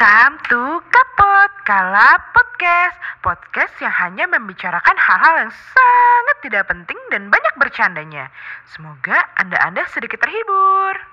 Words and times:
Welcome 0.00 0.40
to 0.48 0.80
Kapot 0.88 1.52
Kala 1.68 2.16
Podcast. 2.32 2.96
Podcast 3.20 3.76
yang 3.84 3.92
hanya 3.92 4.24
membicarakan 4.32 4.96
hal-hal 4.96 5.44
yang 5.44 5.52
sangat 5.52 6.36
tidak 6.40 6.72
penting 6.72 6.96
dan 7.12 7.28
banyak 7.28 7.52
bercandanya. 7.60 8.32
Semoga 8.64 9.28
Anda-Anda 9.36 9.84
sedikit 9.92 10.24
terhibur 10.24 11.09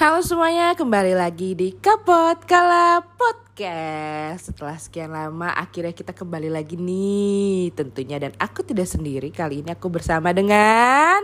Halo 0.00 0.24
semuanya, 0.24 0.72
kembali 0.72 1.12
lagi 1.12 1.52
di 1.52 1.76
Kapot 1.76 2.48
Kala 2.48 3.04
Podcast. 3.20 4.48
Setelah 4.48 4.80
sekian 4.80 5.12
lama, 5.12 5.52
akhirnya 5.52 5.92
kita 5.92 6.16
kembali 6.16 6.48
lagi 6.48 6.80
nih 6.80 7.68
Tentunya, 7.76 8.16
dan 8.16 8.32
aku 8.40 8.64
tidak 8.64 8.88
sendiri 8.88 9.28
Kali 9.28 9.60
ini 9.60 9.68
aku 9.68 9.92
bersama 9.92 10.32
dengan 10.32 11.20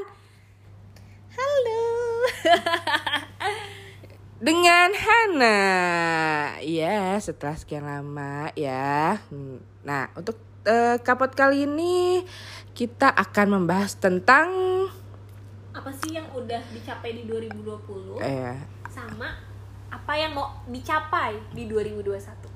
Halo. 1.33 1.89
Dengan 4.45 4.93
Hana. 4.93 5.61
Ya, 6.61 7.17
setelah 7.17 7.57
sekian 7.57 7.89
lama 7.89 8.53
ya. 8.61 9.25
Hmm, 9.33 9.57
Nah, 9.89 10.13
untuk 10.13 10.37
eh, 10.69 11.01
Kapot 11.01 11.33
kali 11.33 11.65
ini 11.65 12.29
Kita 12.77 13.09
akan 13.09 13.57
membahas 13.57 13.97
tentang 13.97 14.77
Apa 15.77 15.93
sih 15.93 16.17
yang 16.17 16.25
udah 16.33 16.65
dicapai 16.73 17.13
di 17.13 17.29
2020 17.29 18.17
eh, 18.25 18.57
sama 18.89 19.29
apa 19.93 20.13
yang 20.17 20.33
mau 20.33 20.65
dicapai 20.65 21.37
di 21.53 21.69
2021? 21.69 22.49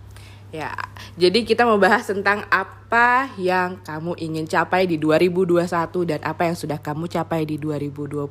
Ya, 0.50 0.74
jadi 1.14 1.46
kita 1.46 1.62
mau 1.62 1.78
bahas 1.78 2.10
tentang 2.10 2.42
apa 2.50 3.30
yang 3.38 3.78
kamu 3.86 4.18
ingin 4.18 4.50
capai 4.50 4.82
di 4.82 4.98
2021 4.98 5.62
dan 6.10 6.18
apa 6.26 6.50
yang 6.50 6.58
sudah 6.58 6.74
kamu 6.82 7.06
capai 7.06 7.46
di 7.46 7.54
2020. 7.54 8.26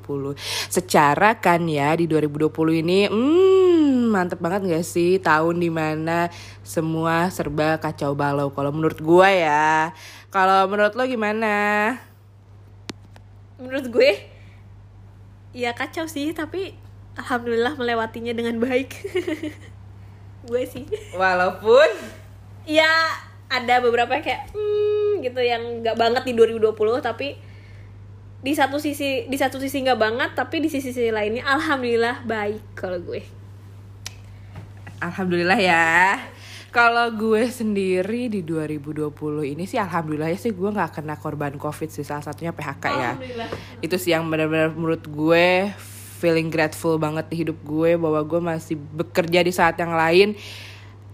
Secara 0.68 1.40
kan 1.40 1.64
ya 1.64 1.96
di 1.96 2.12
2020 2.12 2.84
ini, 2.84 3.08
hmm, 3.08 4.12
mantep 4.12 4.36
banget 4.44 4.68
gak 4.68 4.84
sih 4.84 5.16
tahun 5.24 5.64
di 5.64 5.72
mana 5.72 6.28
semua 6.60 7.32
serba 7.32 7.80
kacau 7.80 8.12
balau. 8.12 8.52
Kalau 8.52 8.76
menurut 8.76 9.00
gua 9.00 9.32
ya, 9.32 9.96
kalau 10.28 10.68
menurut 10.68 11.00
lo 11.00 11.08
gimana? 11.08 11.56
Menurut 13.56 13.88
gue 13.92 14.12
ya 15.56 15.74
kacau 15.74 16.06
sih, 16.06 16.32
tapi 16.36 16.78
alhamdulillah 17.20 17.76
melewatinya 17.76 18.32
dengan 18.32 18.58
baik. 18.62 18.92
gue 20.50 20.64
sih. 20.66 20.86
Walaupun 21.14 22.20
Ya 22.70 23.18
ada 23.50 23.82
beberapa 23.82 24.14
yang 24.14 24.22
kayak 24.22 24.54
hmm, 24.54 25.26
gitu 25.26 25.42
yang 25.42 25.82
nggak 25.82 25.98
banget 25.98 26.24
di 26.30 26.34
2020 26.38 26.70
tapi 27.02 27.34
di 28.40 28.54
satu 28.54 28.78
sisi 28.78 29.26
di 29.26 29.38
satu 29.42 29.58
sisi 29.58 29.82
nggak 29.82 30.00
banget 30.00 30.30
tapi 30.38 30.62
di 30.62 30.70
sisi 30.70 30.94
sisi 30.94 31.10
lainnya 31.10 31.44
alhamdulillah 31.50 32.22
baik 32.30 32.62
kalau 32.78 33.02
gue. 33.02 33.26
Alhamdulillah 35.02 35.58
ya. 35.58 36.22
Kalau 36.70 37.10
gue 37.18 37.50
sendiri 37.50 38.30
di 38.30 38.46
2020 38.46 39.10
ini 39.42 39.66
sih 39.66 39.82
alhamdulillah 39.82 40.30
ya 40.30 40.38
sih 40.38 40.54
gue 40.54 40.70
nggak 40.70 41.02
kena 41.02 41.18
korban 41.18 41.58
covid 41.58 41.90
sih 41.90 42.06
salah 42.06 42.22
satunya 42.22 42.54
PHK 42.54 42.86
ya. 42.94 43.14
Itu 43.82 43.98
sih 43.98 44.14
yang 44.14 44.30
benar-benar 44.30 44.78
menurut 44.78 45.02
gue 45.10 45.74
feeling 46.22 46.52
grateful 46.52 47.00
banget 47.02 47.26
di 47.32 47.36
hidup 47.48 47.58
gue 47.64 47.98
bahwa 47.98 48.22
gue 48.22 48.42
masih 48.44 48.76
bekerja 48.76 49.40
di 49.42 49.54
saat 49.56 49.80
yang 49.80 49.96
lain 49.96 50.38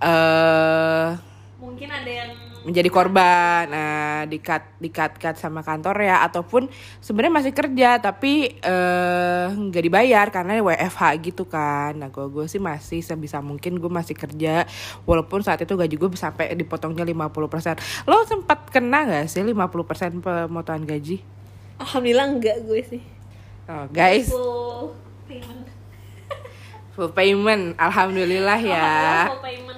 eh 0.04 1.35
Mungkin 1.66 1.90
ada 1.90 2.12
yang 2.12 2.30
menjadi 2.66 2.90
korban. 2.90 3.70
Nah 3.70 4.26
di 4.26 4.42
cut 4.42 4.66
di 4.82 4.90
cut 4.90 5.22
cut 5.22 5.38
sama 5.38 5.62
kantor 5.62 6.02
ya. 6.02 6.26
Ataupun 6.26 6.66
sebenarnya 6.98 7.34
masih 7.38 7.54
kerja 7.54 8.02
tapi 8.02 8.58
eh, 8.58 9.46
nggak 9.54 9.84
dibayar 9.86 10.26
karena 10.34 10.58
WFH 10.66 11.04
gitu 11.22 11.46
kan. 11.46 11.94
Nah 11.94 12.10
gue 12.10 12.26
gue 12.34 12.46
sih 12.50 12.58
masih 12.58 13.06
sebisa 13.06 13.40
mungkin 13.40 13.78
gue 13.78 13.92
masih 13.94 14.18
kerja. 14.18 14.66
Walaupun 15.06 15.46
saat 15.46 15.62
itu 15.62 15.78
gaji 15.78 15.96
gue 15.96 16.10
sampai 16.18 16.58
dipotongnya 16.58 17.06
50% 17.06 18.10
lo 18.10 18.26
sempat 18.26 18.74
kena 18.74 19.06
nggak 19.06 19.26
sih 19.30 19.46
50% 19.46 20.26
pemotongan 20.26 20.84
gaji? 20.90 21.22
Alhamdulillah 21.78 22.28
enggak 22.34 22.58
gue 22.66 22.82
sih. 22.82 23.02
oh, 23.70 23.86
guys. 23.94 24.32
Full 24.32 24.96
payment. 25.30 25.64
full 26.96 27.12
payment. 27.12 27.64
Alhamdulillah 27.76 28.60
ya. 28.64 28.80
Alhamdulillah 28.80 29.28
full 29.30 29.44
payment 29.44 29.75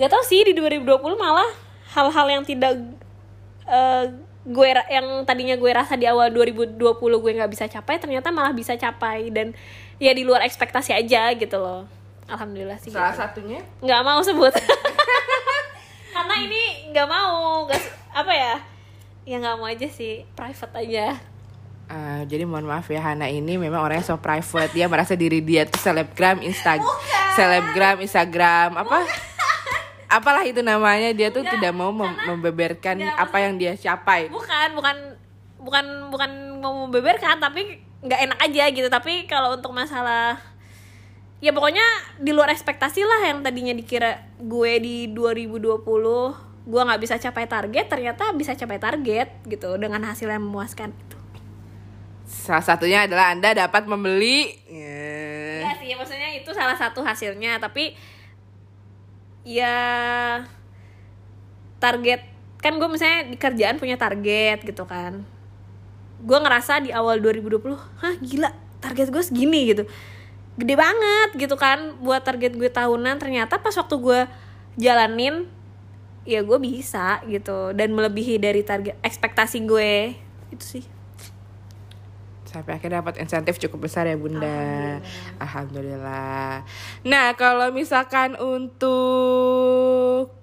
gak 0.00 0.08
tau 0.08 0.24
sih 0.24 0.40
di 0.42 0.56
2020 0.56 0.88
malah 1.14 1.50
hal-hal 1.92 2.26
yang 2.30 2.42
tidak 2.42 2.72
eh, 3.68 4.04
gue 4.40 4.66
yang 4.88 5.28
tadinya 5.28 5.52
gue 5.52 5.68
rasa 5.68 5.94
di 5.94 6.08
awal 6.08 6.32
2020 6.32 6.80
gue 6.96 7.32
nggak 7.36 7.52
bisa 7.52 7.68
capai 7.68 8.00
ternyata 8.00 8.32
malah 8.32 8.56
bisa 8.56 8.72
capai. 8.74 9.28
Dan 9.28 9.52
ya 10.00 10.16
di 10.16 10.24
luar 10.24 10.40
ekspektasi 10.42 10.96
aja 10.96 11.28
gitu 11.36 11.60
loh. 11.60 11.84
Alhamdulillah 12.24 12.80
sih 12.80 12.88
salah 12.88 13.12
gitu. 13.12 13.20
satunya? 13.20 13.60
Nggak 13.78 14.00
mau 14.00 14.20
sebut. 14.24 14.54
Karena 16.14 16.34
ini 16.40 16.62
nggak 16.90 17.06
mau 17.06 17.68
nggak 17.68 17.76
s- 17.76 17.92
apa 18.10 18.32
ya? 18.32 18.54
Ya 19.28 19.36
nggak 19.36 19.56
mau 19.60 19.68
aja 19.68 19.86
sih 19.86 20.24
private 20.32 20.74
aja. 20.80 21.06
Ah, 21.90 22.22
jadi 22.22 22.46
mohon 22.46 22.70
maaf 22.70 22.86
ya 22.86 23.02
Hana 23.02 23.26
ini 23.26 23.58
memang 23.58 23.82
orangnya 23.82 24.06
so 24.06 24.16
private. 24.16 24.70
Dia 24.72 24.86
merasa 24.86 25.18
diri 25.18 25.42
dia 25.42 25.66
tuh 25.66 25.76
selebgram 25.76 26.38
Instagram 26.40 26.86
selebgram 27.34 27.96
Instagram 28.00 28.78
apa 28.78 28.98
apalah 30.10 30.42
itu 30.42 30.58
namanya 30.60 31.14
dia 31.14 31.30
tuh 31.30 31.46
tidak 31.46 31.70
mau 31.70 31.94
mem- 31.94 32.18
membeberkan 32.26 32.98
Enggak, 32.98 33.16
apa 33.16 33.36
yang 33.38 33.54
dia 33.56 33.72
capai. 33.78 34.26
Bukan 34.26 34.74
bukan 34.74 34.96
bukan 35.62 35.84
bukan 36.10 36.30
mau 36.58 36.74
membeberkan 36.84 37.38
tapi 37.38 37.78
nggak 38.02 38.20
enak 38.26 38.38
aja 38.42 38.64
gitu. 38.74 38.88
Tapi 38.90 39.30
kalau 39.30 39.54
untuk 39.54 39.70
masalah 39.70 40.34
ya 41.38 41.54
pokoknya 41.54 41.86
di 42.18 42.34
luar 42.34 42.50
ekspektasi 42.50 43.06
lah 43.06 43.30
yang 43.30 43.40
tadinya 43.40 43.72
dikira 43.72 44.28
gue 44.36 44.72
di 44.82 44.96
2020 45.14 45.80
gue 46.60 46.82
nggak 46.84 47.00
bisa 47.00 47.16
capai 47.16 47.48
target 47.48 47.86
ternyata 47.88 48.36
bisa 48.36 48.52
capai 48.52 48.76
target 48.76 49.40
gitu 49.48 49.80
dengan 49.80 50.04
hasil 50.04 50.28
yang 50.28 50.42
memuaskan 50.44 50.90
itu. 50.92 51.16
Salah 52.26 52.62
satunya 52.62 53.06
adalah 53.06 53.32
anda 53.32 53.54
dapat 53.54 53.86
membeli. 53.86 54.58
Ya 54.68 55.72
sih 55.78 55.94
maksudnya 55.94 56.34
itu 56.34 56.50
salah 56.50 56.74
satu 56.74 57.00
hasilnya 57.00 57.62
tapi 57.62 57.94
ya 59.44 59.76
target 61.80 62.20
kan 62.60 62.76
gue 62.76 62.88
misalnya 62.92 63.32
di 63.32 63.36
kerjaan 63.40 63.80
punya 63.80 63.96
target 63.96 64.60
gitu 64.64 64.84
kan. 64.84 65.24
Gue 66.20 66.38
ngerasa 66.38 66.84
di 66.84 66.92
awal 66.92 67.24
2020 67.24 67.72
hah 67.76 68.14
gila 68.20 68.52
target 68.84 69.08
gue 69.08 69.22
segini 69.24 69.72
gitu. 69.72 69.88
Gede 70.60 70.74
banget 70.76 71.40
gitu 71.40 71.56
kan 71.56 71.96
buat 72.04 72.20
target 72.20 72.52
gue 72.60 72.68
tahunan. 72.68 73.16
Ternyata 73.16 73.56
pas 73.56 73.72
waktu 73.72 73.96
gue 73.96 74.20
jalanin 74.76 75.48
ya 76.28 76.44
gue 76.44 76.58
bisa 76.60 77.24
gitu 77.24 77.72
dan 77.72 77.96
melebihi 77.96 78.36
dari 78.36 78.60
target 78.60 79.00
ekspektasi 79.00 79.64
gue. 79.64 80.12
Itu 80.52 80.64
sih 80.64 80.99
sampai 82.50 82.74
akhirnya 82.74 82.98
dapat 82.98 83.22
insentif 83.22 83.62
cukup 83.62 83.86
besar 83.86 84.10
ya 84.10 84.18
bunda. 84.18 84.98
Alhamdulillah. 85.38 86.66
Nah 87.06 87.26
kalau 87.38 87.70
misalkan 87.70 88.34
untuk 88.34 90.34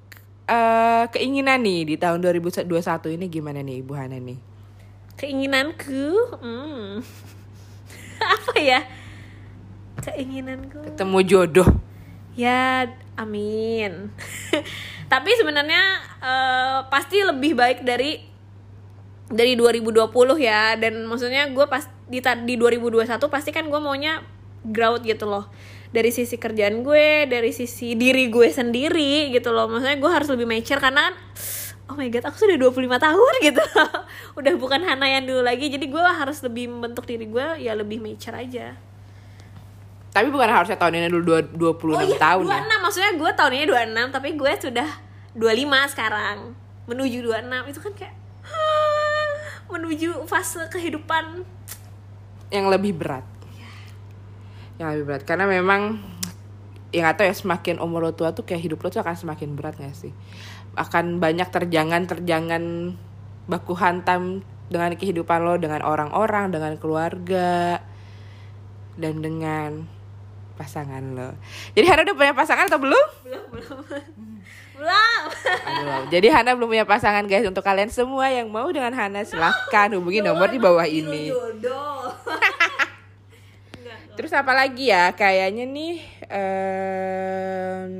eh, 0.47 1.03
keinginan 1.11 1.59
nih 1.59 1.83
di 1.83 1.95
tahun 1.99 2.23
2021 2.23 2.63
ini 3.19 3.25
gimana 3.27 3.59
nih 3.59 3.83
ibu 3.83 3.91
Hana 3.91 4.15
nih? 4.15 4.39
Keinginanku 5.19 6.15
hmm. 6.39 7.03
apa 8.39 8.55
ya? 8.55 8.87
Keinginanku. 9.99 10.87
Ketemu 10.87 11.19
jodoh. 11.27 11.69
Ya 12.39 12.87
amin. 13.19 14.15
Tapi 15.11 15.29
sebenarnya 15.35 15.83
eh, 16.23 16.79
pasti 16.87 17.19
lebih 17.19 17.59
baik 17.59 17.83
dari 17.83 18.36
dari 19.27 19.59
2020 19.59 20.07
ya 20.39 20.79
dan 20.79 21.03
maksudnya 21.03 21.51
gue 21.51 21.65
pas 21.67 21.83
di 22.07 22.23
di 22.23 22.55
2021 22.55 23.19
pasti 23.27 23.51
kan 23.51 23.67
gue 23.67 23.79
maunya 23.79 24.23
growth 24.63 25.03
gitu 25.03 25.27
loh. 25.27 25.51
Dari 25.87 26.11
sisi 26.11 26.35
kerjaan 26.35 26.83
gue 26.83 27.27
dari 27.27 27.51
sisi 27.51 27.95
diri 27.95 28.27
gue 28.31 28.47
sendiri 28.51 29.31
gitu 29.31 29.51
loh. 29.51 29.67
Maksudnya 29.67 29.99
gue 29.99 30.11
harus 30.11 30.27
lebih 30.31 30.47
mature 30.47 30.79
karena 30.79 31.11
kan 31.11 31.15
oh 31.87 31.95
my 31.95 32.07
god 32.11 32.27
aku 32.27 32.35
sudah 32.43 32.55
25 32.59 32.87
tahun 32.87 33.33
gitu. 33.51 33.63
Udah 34.39 34.53
bukan 34.55 34.79
Hana 34.83 35.07
yang 35.07 35.23
dulu 35.27 35.43
lagi 35.43 35.67
jadi 35.67 35.83
gue 35.83 36.03
harus 36.03 36.39
lebih 36.43 36.71
membentuk 36.71 37.03
diri 37.03 37.27
gue 37.27 37.63
ya 37.63 37.75
lebih 37.75 37.99
mature 37.99 38.35
aja. 38.35 38.75
Tapi 40.11 40.31
bukan 40.31 40.49
harusnya 40.49 40.79
tahun 40.79 40.97
ini 40.97 41.07
dulu 41.11 41.23
dua- 41.59 41.75
26 41.77 41.93
oh 41.93 42.01
iya, 42.01 42.17
tahun 42.17 42.43
26 42.47 42.55
ya. 42.57 42.77
maksudnya 42.79 43.11
gue 43.19 43.31
tahun 43.35 43.51
ini 43.53 43.65
26 43.69 44.15
tapi 44.15 44.29
gue 44.39 44.51
sudah 44.55 44.89
25 45.35 45.93
sekarang. 45.93 46.37
Menuju 46.87 47.17
26 47.27 47.71
itu 47.75 47.79
kan 47.83 47.93
kayak 47.93 48.15
menuju 49.67 50.25
fase 50.27 50.67
kehidupan. 50.71 51.43
Yang 52.51 52.65
lebih 52.71 52.93
berat. 52.95 53.25
Yang 54.79 54.87
lebih 54.95 55.05
berat. 55.11 55.23
Karena 55.27 55.45
memang 55.47 55.99
ya 56.95 57.11
gak 57.11 57.19
tau 57.19 57.25
ya 57.27 57.35
semakin 57.35 57.83
umur 57.83 57.99
lo 57.99 58.11
tua 58.15 58.31
tuh 58.31 58.47
kayak 58.47 58.63
hidup 58.63 58.79
lo 58.79 58.87
tuh 58.87 59.03
akan 59.03 59.15
semakin 59.15 59.59
berat 59.59 59.75
gak 59.75 59.91
sih? 59.91 60.15
akan 60.77 61.17
banyak 61.17 61.49
terjangan-terjangan 61.49 62.93
baku 63.49 63.73
hantam 63.73 64.45
dengan 64.69 64.93
kehidupan 64.93 65.41
lo 65.41 65.57
dengan 65.57 65.81
orang-orang 65.81 66.53
dengan 66.53 66.77
keluarga 66.77 67.81
dan 68.93 69.13
dengan 69.19 69.89
pasangan 70.53 71.03
lo. 71.17 71.29
Jadi 71.73 71.85
Hana 71.89 72.05
udah 72.05 72.15
punya 72.17 72.33
pasangan 72.37 72.69
atau 72.69 72.81
belum? 72.81 73.07
Belum 73.25 73.43
belum 73.49 73.77
belum 74.77 75.23
belum 75.65 76.01
jadi 76.13 76.27
Hana 76.29 76.53
belum 76.53 76.69
punya 76.69 76.85
pasangan 76.85 77.25
guys 77.25 77.49
untuk 77.49 77.65
kalian 77.65 77.89
semua 77.89 78.29
yang 78.29 78.47
mau 78.47 78.69
dengan 78.69 78.93
Hana 78.93 79.25
silahkan 79.25 79.89
hubungi 79.97 80.21
nomor 80.21 80.47
di 80.53 80.59
bawah 80.61 80.85
ini. 80.85 81.33
Terus 84.17 84.33
apa 84.33 84.49
lagi 84.49 84.89
ya? 84.89 85.13
Kayaknya 85.13 85.65
nih 85.69 85.95
em, 86.25 87.93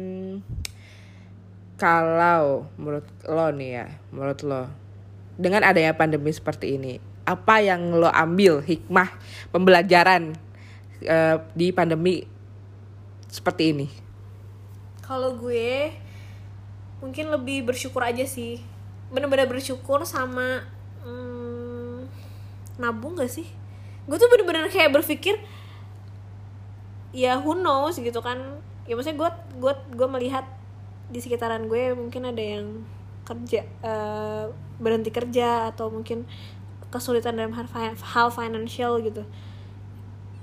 kalau 1.78 2.66
menurut 2.74 3.06
lo 3.30 3.48
nih 3.54 3.70
ya, 3.82 3.88
menurut 4.10 4.40
lo 4.42 4.66
dengan 5.38 5.62
adanya 5.62 5.94
pandemi 5.94 6.34
seperti 6.34 6.78
ini, 6.78 6.98
apa 7.26 7.62
yang 7.62 7.94
lo 7.94 8.10
ambil 8.10 8.66
hikmah 8.66 9.14
pembelajaran 9.54 10.34
eh, 11.06 11.38
di 11.54 11.70
pandemi 11.70 12.26
seperti 13.30 13.78
ini? 13.78 14.08
kalau 15.08 15.40
gue 15.40 15.88
mungkin 17.00 17.30
lebih 17.30 17.68
bersyukur 17.68 18.02
aja 18.02 18.26
sih. 18.26 18.62
Bener-bener 19.14 19.48
bersyukur 19.48 20.04
sama 20.04 20.66
hmm, 21.06 22.08
nabung 22.82 23.18
gak 23.18 23.32
sih? 23.32 23.48
Gue 24.08 24.18
tuh 24.18 24.30
bener-bener 24.32 24.68
kayak 24.72 24.94
berpikir 24.96 25.38
ya 27.16 27.40
who 27.40 27.58
knows 27.58 27.98
gitu 27.98 28.20
kan. 28.22 28.60
Ya 28.88 28.96
maksudnya 28.96 29.20
gue 29.20 29.30
gue 29.60 29.74
gue 29.96 30.08
melihat 30.08 30.46
di 31.08 31.20
sekitaran 31.24 31.72
gue 31.72 31.96
mungkin 31.96 32.28
ada 32.28 32.44
yang 32.44 32.84
kerja 33.28 33.64
eh, 33.64 34.46
berhenti 34.80 35.12
kerja 35.12 35.72
atau 35.76 35.92
mungkin 35.92 36.24
kesulitan 36.88 37.36
dalam 37.36 37.52
hal, 37.52 37.68
fi- 37.68 38.00
hal 38.16 38.32
financial 38.32 39.00
gitu. 39.04 39.28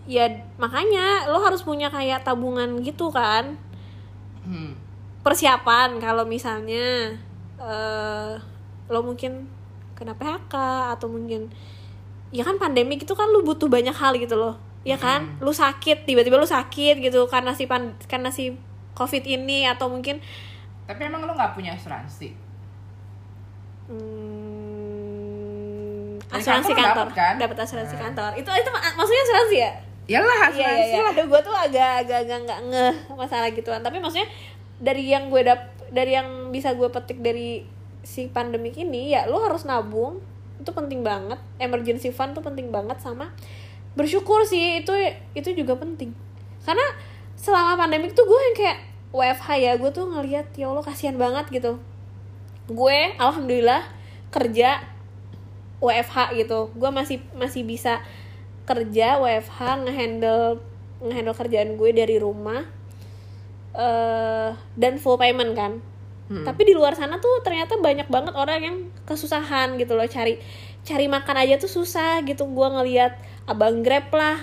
Ya 0.04 0.44
makanya 0.60 1.32
lo 1.32 1.40
harus 1.40 1.64
punya 1.64 1.88
kayak 1.88 2.28
tabungan 2.28 2.84
gitu 2.84 3.08
kan 3.08 3.56
persiapan 5.24 5.96
kalau 5.98 6.28
misalnya 6.28 7.16
eh 7.56 8.32
lo 8.86 9.00
mungkin 9.00 9.48
kena 9.96 10.12
PHK 10.12 10.54
atau 10.94 11.08
mungkin 11.08 11.48
ya 12.28 12.44
kan 12.44 12.58
pandemi 12.58 12.98
itu 12.98 13.14
kan 13.14 13.30
lu 13.30 13.40
butuh 13.40 13.70
banyak 13.70 13.94
hal 13.94 14.12
gitu 14.16 14.36
loh 14.36 14.56
ya 14.84 15.00
kan? 15.00 15.40
Lu 15.40 15.48
sakit 15.48 16.04
tiba-tiba 16.04 16.36
lu 16.36 16.44
sakit 16.44 17.00
gitu 17.00 17.24
karena 17.24 17.56
si 17.56 17.64
pan 17.64 17.96
karena 18.04 18.28
si 18.28 18.52
covid 18.92 19.24
ini 19.24 19.64
atau 19.64 19.88
mungkin 19.88 20.20
Tapi 20.84 21.08
emang 21.08 21.24
lo 21.24 21.32
nggak 21.32 21.56
punya 21.56 21.72
asuransi? 21.72 22.36
hmm, 23.88 26.20
Dari 26.28 26.40
asuransi 26.40 26.44
kantor 26.44 26.76
kantor. 26.76 27.06
dapet 27.08 27.14
kan? 27.14 27.34
dapat 27.40 27.56
asuransi 27.58 27.96
kantor. 27.96 28.30
Itu 28.36 28.50
itu 28.52 28.68
ma- 28.68 28.94
maksudnya 28.94 29.22
asuransi 29.24 29.56
ya? 29.56 29.72
Yalah 30.04 30.52
iya 30.52 30.52
asuransi 30.52 30.84
iya. 30.92 30.92
iya 30.92 31.00
lah. 31.00 31.08
aduh 31.08 31.24
gue 31.24 31.40
tuh 31.40 31.56
agak 31.56 31.90
agak 32.04 32.18
agak 32.28 32.38
nggak 32.44 32.60
ngeh 32.68 32.94
masalah 33.16 33.48
gituan. 33.50 33.80
Tapi 33.80 33.96
maksudnya 33.96 34.28
dari 34.82 35.10
yang 35.10 35.30
gue 35.30 35.42
dap 35.46 35.74
dari 35.94 36.16
yang 36.16 36.50
bisa 36.50 36.74
gue 36.74 36.90
petik 36.90 37.22
dari 37.22 37.62
si 38.04 38.28
pandemik 38.28 38.76
ini 38.76 39.14
ya 39.14 39.26
lo 39.26 39.42
harus 39.42 39.64
nabung. 39.66 40.20
Itu 40.60 40.70
penting 40.70 41.02
banget. 41.02 41.40
Emergency 41.58 42.14
fund 42.14 42.34
tuh 42.34 42.44
penting 42.44 42.70
banget 42.70 43.00
sama 43.02 43.32
bersyukur 43.94 44.42
sih 44.42 44.82
itu 44.82 44.92
itu 45.34 45.54
juga 45.54 45.78
penting. 45.78 46.10
Karena 46.66 46.84
selama 47.38 47.86
pandemik 47.86 48.14
tuh 48.14 48.26
gue 48.26 48.40
yang 48.50 48.56
kayak 48.56 48.78
WFH 49.14 49.48
ya 49.62 49.72
gue 49.78 49.90
tuh 49.94 50.06
ngelihat 50.10 50.46
ya 50.58 50.70
Allah 50.70 50.84
kasihan 50.84 51.14
banget 51.14 51.46
gitu. 51.54 51.78
Gue 52.66 53.14
alhamdulillah 53.18 53.86
kerja 54.34 54.82
WFH 55.78 56.34
gitu. 56.34 56.74
Gue 56.74 56.90
masih 56.90 57.22
masih 57.38 57.62
bisa 57.62 58.02
kerja 58.64 59.20
WFH 59.20 59.86
ngehandle 59.86 60.58
ngehandle 61.04 61.36
kerjaan 61.36 61.76
gue 61.76 61.90
dari 61.92 62.16
rumah 62.16 62.64
eh 63.74 64.50
dan 64.74 64.96
full 64.96 65.16
payment 65.16 65.52
kan 65.52 65.72
tapi 66.24 66.64
di 66.64 66.72
luar 66.72 66.94
sana 66.94 67.18
tuh 67.18 67.42
ternyata 67.42 67.76
banyak 67.76 68.08
banget 68.08 68.32
orang 68.32 68.58
yang 68.58 68.76
kesusahan 69.02 69.76
gitu 69.76 69.92
loh 69.92 70.06
cari 70.06 70.40
cari 70.80 71.04
makan 71.04 71.36
aja 71.36 71.58
tuh 71.58 71.68
susah 71.68 72.22
gitu 72.22 72.46
gue 72.46 72.68
ngelihat 72.70 73.12
abang 73.44 73.82
grab 73.82 74.08
lah 74.08 74.40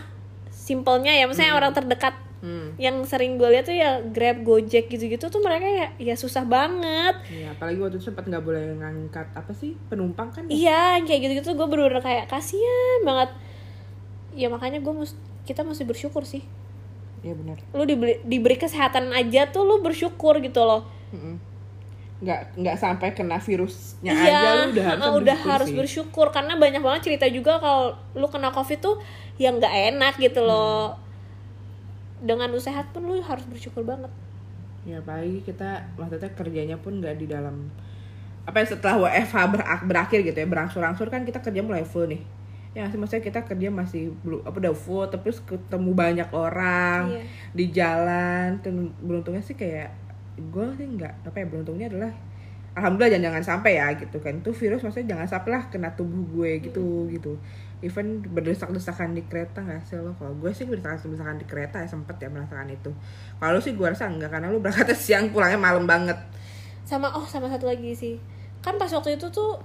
simpelnya 0.47 1.09
ya 1.11 1.25
misalnya 1.25 1.55
orang 1.55 1.71
terdekat 1.71 2.13
Hmm. 2.41 2.73
yang 2.81 3.05
sering 3.05 3.37
gue 3.37 3.45
lihat 3.47 3.69
tuh 3.69 3.77
ya 3.77 4.01
grab 4.01 4.41
gojek 4.41 4.89
gitu-gitu 4.89 5.29
tuh 5.29 5.37
mereka 5.39 5.61
ya 5.61 5.87
ya 6.01 6.17
susah 6.17 6.41
banget 6.41 7.21
Iya, 7.29 7.53
apalagi 7.53 7.77
waktu 7.77 8.01
itu 8.01 8.09
sempat 8.09 8.25
nggak 8.25 8.41
boleh 8.41 8.81
ngangkat 8.81 9.29
apa 9.31 9.53
sih 9.53 9.77
penumpang 9.85 10.33
kan? 10.33 10.49
ya? 10.49 10.51
Iya, 10.51 10.81
kayak 11.05 11.21
gitu-gitu 11.21 11.53
gue 11.53 11.67
bener-bener 11.69 12.01
kayak 12.01 12.25
kasihan 12.25 13.05
banget. 13.05 13.29
Ya 14.33 14.49
makanya 14.49 14.81
gue 14.81 14.89
mus 14.89 15.13
kita 15.45 15.61
mesti 15.61 15.85
bersyukur 15.85 16.25
sih. 16.25 16.41
Iya 17.21 17.33
benar. 17.37 17.57
Lu 17.71 17.83
diberi, 17.85 18.17
diberi 18.25 18.57
kesehatan 18.57 19.13
aja 19.13 19.45
tuh 19.49 19.61
lu 19.61 19.79
bersyukur 19.79 20.41
gitu 20.41 20.61
loh. 20.61 20.85
Mm-mm. 21.11 21.37
nggak 22.21 22.53
nggak 22.53 22.77
sampai 22.77 23.17
kena 23.17 23.41
virusnya 23.41 24.13
iya, 24.13 24.29
aja 24.29 24.49
lu 24.61 24.77
udah 24.77 24.85
harus 24.93 25.01
uh, 25.01 25.13
udah 25.17 25.17
bersyukur 25.25 25.49
harus 25.49 25.69
sih. 25.73 25.77
bersyukur 25.81 26.27
karena 26.29 26.53
banyak 26.53 26.77
banget 26.77 27.01
cerita 27.09 27.25
juga 27.25 27.57
kalau 27.57 27.97
lu 28.13 28.29
kena 28.29 28.53
covid 28.53 28.77
tuh 28.77 29.01
yang 29.41 29.57
nggak 29.57 29.73
enak 29.89 30.13
gitu 30.21 30.45
loh. 30.45 30.93
Dengan 32.21 32.53
lu 32.53 32.61
sehat 32.61 32.93
pun 32.93 33.01
lu 33.03 33.17
harus 33.19 33.41
bersyukur 33.49 33.81
banget. 33.81 34.09
ya 34.81 34.97
apalagi 34.97 35.41
kita 35.41 35.93
maksudnya 35.93 36.29
kerjanya 36.33 36.77
pun 36.77 36.97
nggak 36.97 37.17
di 37.17 37.29
dalam 37.29 37.69
apa 38.45 38.65
ya 38.65 38.73
setelah 38.73 38.97
WFH 38.97 39.37
berak- 39.53 39.85
berakhir 39.85 40.19
gitu 40.25 40.37
ya 40.41 40.47
berangsur-angsur 40.49 41.05
kan 41.05 41.21
kita 41.21 41.37
kerja 41.37 41.61
mulai 41.61 41.85
full 41.85 42.09
nih 42.09 42.21
ya 42.71 42.87
maksudnya 42.87 43.19
kita 43.19 43.43
kerja 43.43 43.67
masih 43.67 44.15
belum 44.23 44.47
apa 44.47 44.55
udah 44.63 44.71
full 44.71 45.03
terus 45.11 45.43
ketemu 45.43 45.91
banyak 45.91 46.29
orang 46.31 47.11
Iya. 47.11 47.23
di 47.51 47.65
jalan 47.67 48.47
dan 48.63 48.95
beruntungnya 49.03 49.43
sih 49.43 49.59
kayak 49.59 49.91
gue 50.39 50.65
sih 50.79 50.87
nggak 50.87 51.27
apa 51.27 51.35
ya 51.35 51.45
beruntungnya 51.51 51.91
adalah 51.91 52.11
alhamdulillah 52.71 53.11
jangan 53.11 53.25
jangan 53.27 53.43
sampai 53.43 53.71
ya 53.75 53.87
gitu 53.99 54.23
kan. 54.23 54.39
Itu 54.39 54.55
virus 54.55 54.79
maksudnya 54.79 55.19
jangan 55.19 55.27
sampai 55.27 55.49
lah 55.51 55.63
kena 55.67 55.91
tubuh 55.91 56.23
gue 56.31 56.63
gitu 56.63 57.11
gitu. 57.11 57.35
Even 57.83 58.23
berdesak-desakan 58.23 59.11
di 59.11 59.27
kereta 59.27 59.59
nggak 59.59 59.83
sih 59.83 59.99
lo? 59.99 60.15
Kalau 60.15 60.31
gue 60.39 60.55
sih 60.55 60.63
berdesak-desakan 60.63 61.35
di 61.35 61.45
kereta 61.51 61.83
ya 61.83 61.87
sempet 61.91 62.15
ya 62.23 62.31
merasakan 62.31 62.71
itu. 62.71 62.95
Kalau 63.35 63.59
sih 63.59 63.75
gue 63.75 63.83
rasa 63.83 64.07
enggak 64.07 64.31
karena 64.31 64.47
lu 64.47 64.63
berangkatnya 64.63 64.95
siang 65.03 65.35
pulangnya 65.35 65.59
malam 65.59 65.83
banget. 65.83 66.15
Sama 66.87 67.11
oh 67.11 67.27
sama 67.27 67.51
satu 67.51 67.67
lagi 67.67 67.91
sih. 67.91 68.15
Kan 68.63 68.79
pas 68.79 68.87
waktu 68.87 69.19
itu 69.19 69.27
tuh 69.27 69.59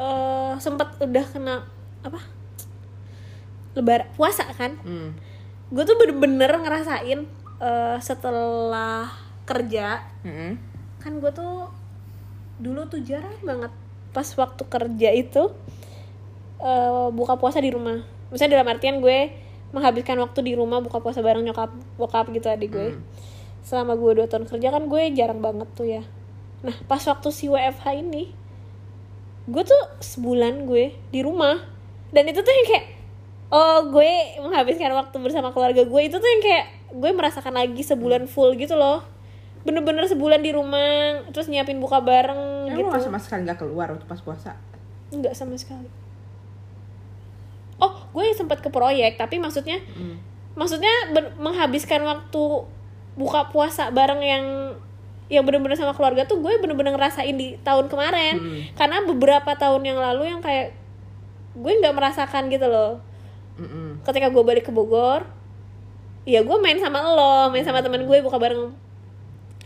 eh 0.00 0.56
sempat 0.56 0.96
udah 0.96 1.24
kena 1.28 1.60
apa? 2.08 2.20
Lebar 3.76 4.08
puasa 4.16 4.48
kan? 4.56 4.78
hmm. 4.80 5.10
gue 5.66 5.82
tuh 5.82 5.98
bener-bener 5.98 6.48
ngerasain 6.62 7.26
eh, 7.58 7.98
setelah 7.98 9.10
kerja 9.46 10.02
Mm-mm. 10.22 10.58
kan 11.02 11.12
gue 11.18 11.30
tuh 11.34 11.70
dulu 12.62 12.86
tuh 12.86 13.02
jarang 13.02 13.34
banget 13.42 13.74
pas 14.14 14.26
waktu 14.38 14.62
kerja 14.66 15.10
itu 15.10 15.42
eh, 16.62 17.08
buka 17.10 17.34
puasa 17.34 17.58
di 17.58 17.70
rumah 17.74 18.02
misalnya 18.30 18.62
dalam 18.62 18.70
artian 18.70 19.02
gue 19.02 19.34
menghabiskan 19.74 20.18
waktu 20.22 20.40
di 20.46 20.52
rumah 20.54 20.78
buka 20.78 21.02
puasa 21.02 21.20
bareng 21.22 21.42
nyokap 21.42 21.70
bokap 21.98 22.30
gitu 22.30 22.46
adik 22.46 22.70
gue 22.74 22.88
selama 23.66 23.98
gue 23.98 24.22
dua 24.22 24.26
tahun 24.30 24.46
kerja 24.46 24.70
kan 24.70 24.86
gue 24.86 25.02
jarang 25.14 25.42
banget 25.42 25.68
tuh 25.74 25.86
ya 25.86 26.02
nah 26.62 26.74
pas 26.86 27.02
waktu 27.02 27.28
si 27.34 27.50
WFH 27.50 27.86
ini 27.98 28.30
gue 29.46 29.62
tuh 29.62 29.82
sebulan 30.02 30.66
gue 30.66 30.94
di 31.10 31.20
rumah 31.22 31.58
dan 32.10 32.24
itu 32.24 32.38
tuh 32.38 32.50
yang 32.50 32.66
kayak 32.66 32.84
oh 33.46 33.78
gue 33.88 34.12
menghabiskan 34.42 34.90
waktu 34.90 35.16
bersama 35.18 35.50
keluarga 35.50 35.82
gue 35.82 36.00
itu 36.02 36.16
tuh 36.16 36.26
yang 36.28 36.42
kayak 36.42 36.64
gue 36.90 37.10
merasakan 37.12 37.54
lagi 37.54 37.82
sebulan 37.82 38.26
full 38.26 38.54
gitu 38.54 38.74
loh. 38.74 39.02
Bener-bener 39.62 40.06
sebulan 40.06 40.40
di 40.40 40.50
rumah 40.50 41.22
terus 41.30 41.46
nyiapin 41.46 41.78
buka 41.78 41.98
bareng 41.98 42.70
lu 42.70 42.78
gitu. 42.78 42.86
nggak 42.86 43.02
sama 43.02 43.18
sekali 43.18 43.42
nggak 43.42 43.58
keluar 43.58 43.90
waktu 43.90 44.06
pas 44.06 44.18
puasa? 44.18 44.54
Nggak 45.10 45.34
sama 45.34 45.54
sekali. 45.54 45.90
Oh 47.76 47.94
gue 48.10 48.24
sempat 48.32 48.58
ke 48.58 48.70
proyek 48.70 49.14
tapi 49.16 49.36
maksudnya 49.36 49.82
Mm. 49.94 50.16
maksudnya 50.56 50.92
menghabiskan 51.36 52.00
waktu 52.00 52.42
buka 53.14 53.48
puasa 53.50 53.90
bareng 53.90 54.22
yang 54.22 54.44
yang 55.26 55.42
bener-bener 55.42 55.74
sama 55.74 55.92
keluarga 55.92 56.22
tuh 56.24 56.38
gue 56.38 56.54
bener-bener 56.56 56.94
ngerasain 56.94 57.34
di 57.34 57.58
tahun 57.60 57.90
kemarin. 57.90 58.34
Hmm. 58.38 58.62
karena 58.72 58.96
beberapa 59.04 59.50
tahun 59.52 59.82
yang 59.82 59.98
lalu 59.98 60.30
yang 60.30 60.40
kayak 60.40 60.72
gue 61.56 61.72
nggak 61.74 61.94
merasakan 61.94 62.46
gitu 62.46 62.68
loh. 62.68 63.00
Mm-mm. 63.56 64.04
ketika 64.04 64.28
gue 64.28 64.42
balik 64.44 64.68
ke 64.68 64.72
Bogor 64.72 65.24
ya 66.28 66.44
gue 66.44 66.56
main 66.60 66.76
sama 66.76 67.00
lo 67.00 67.48
main 67.48 67.64
sama 67.64 67.80
teman 67.80 68.04
gue 68.04 68.16
buka 68.20 68.36
bareng 68.36 68.68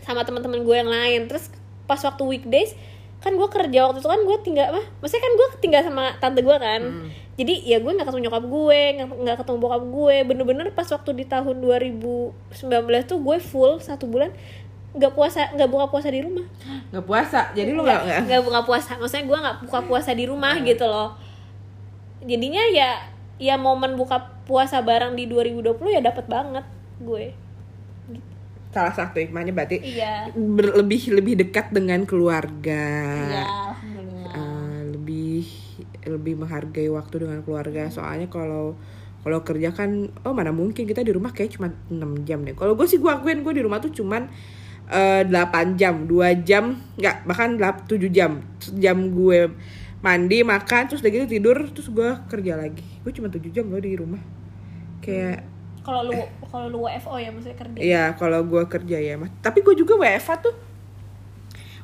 sama 0.01 0.23
teman-teman 0.23 0.63
gue 0.63 0.75
yang 0.75 0.87
lain. 0.87 1.27
Terus 1.27 1.51
pas 1.83 1.99
waktu 1.99 2.23
weekdays 2.23 2.71
kan 3.19 3.35
gue 3.35 3.45
kerja 3.45 3.85
waktu 3.85 3.99
itu 3.99 4.07
kan 4.07 4.17
gue 4.17 4.37
tinggal 4.41 4.67
mah 4.71 4.85
maksudnya 4.97 5.21
kan 5.21 5.33
gue 5.35 5.47
tinggal 5.59 5.81
sama 5.83 6.03
tante 6.17 6.39
gue 6.39 6.55
kan. 6.55 6.81
Jadi 7.35 7.53
ya 7.65 7.77
gue 7.77 7.91
nggak 7.91 8.05
ketemu 8.05 8.21
nyokap 8.25 8.43
gue 8.45 8.79
nggak 9.19 9.37
ketemu 9.43 9.57
bokap 9.59 9.83
gue. 9.83 10.15
Bener-bener 10.23 10.65
pas 10.71 10.87
waktu 10.87 11.11
di 11.11 11.25
tahun 11.25 11.55
2019 11.59 12.31
tuh 13.03 13.19
gue 13.19 13.37
full 13.37 13.77
satu 13.77 14.07
bulan 14.07 14.31
nggak 14.91 15.11
puasa 15.11 15.51
nggak 15.51 15.67
buka 15.67 15.85
puasa 15.87 16.07
di 16.07 16.23
rumah. 16.23 16.45
Nggak 16.89 17.05
puasa? 17.05 17.39
Jadi 17.51 17.69
lu 17.71 17.81
nggak 17.81 17.99
nggak- 18.01 18.23
nggak 18.25 18.41
buka 18.41 18.59
puasa. 18.63 18.91
Maksudnya 18.95 19.25
gue 19.25 19.37
nggak 19.37 19.57
buka 19.67 19.79
puasa 19.83 20.11
di 20.11 20.23
rumah 20.23 20.55
gitu 20.61 20.87
loh 20.87 21.11
jadinya 22.25 22.63
ya 22.71 22.89
ya 23.41 23.55
momen 23.57 23.97
buka 23.97 24.41
puasa 24.45 24.85
bareng 24.85 25.17
di 25.17 25.25
2020 25.25 25.81
ya 25.89 26.01
dapat 26.01 26.25
banget 26.29 26.65
gue. 27.01 27.33
Salah 28.71 28.95
satu 28.95 29.19
hikmahnya 29.19 29.51
berarti 29.51 29.83
iya. 29.83 30.31
ber- 30.31 30.79
lebih 30.79 31.11
lebih 31.11 31.33
dekat 31.43 31.75
dengan 31.75 32.07
keluarga. 32.07 32.87
Iya 33.27 33.45
Eh, 34.31 34.79
lebih 34.95 35.43
lebih 36.07 36.33
menghargai 36.39 36.87
waktu 36.87 37.27
dengan 37.27 37.43
keluarga. 37.43 37.91
Soalnya 37.91 38.31
kalau 38.31 38.79
kalau 39.21 39.43
kerja 39.45 39.69
kan 39.75 40.09
oh 40.25 40.33
mana 40.33 40.49
mungkin 40.49 40.87
kita 40.87 41.05
di 41.05 41.13
rumah 41.13 41.35
kayak 41.35 41.59
cuma 41.59 41.73
6 41.91 42.23
jam 42.25 42.41
deh. 42.47 42.55
Kalau 42.55 42.73
gue 42.79 42.87
sih 42.87 42.97
gue 42.97 43.11
akuin 43.11 43.43
gue 43.43 43.53
di 43.53 43.63
rumah 43.65 43.83
tuh 43.83 43.91
cuman 43.91 44.31
eh, 44.87 45.23
8 45.27 45.75
jam 45.75 46.07
2 46.07 46.47
jam 46.47 46.79
nggak 46.95 47.27
bahkan 47.27 47.59
7 47.59 48.07
jam. 48.07 48.39
Jam 48.79 48.97
gue 49.11 49.51
mandi 50.01 50.41
makan 50.41 50.89
terus 50.89 51.05
udah 51.05 51.11
gitu 51.13 51.25
tidur 51.29 51.57
terus 51.69 51.87
gue 51.89 52.09
kerja 52.29 52.57
lagi 52.57 52.85
gue 53.05 53.11
cuma 53.13 53.29
7 53.29 53.41
jam 53.53 53.69
loh 53.69 53.77
di 53.77 53.93
rumah 53.93 54.21
kayak 55.01 55.45
kalau 55.81 56.05
lu 56.05 56.17
kalau 56.45 56.67
lu 56.69 56.79
WFO 56.85 57.17
ya 57.17 57.29
maksudnya 57.33 57.57
kerja 57.57 57.77
Iya, 57.81 58.03
kalau 58.13 58.45
gue 58.45 58.63
kerja 58.69 58.97
ya, 59.01 59.17
Mas. 59.17 59.33
Tapi 59.41 59.65
gue 59.65 59.73
juga 59.73 59.97
WFA 59.97 60.37
tuh. 60.37 60.53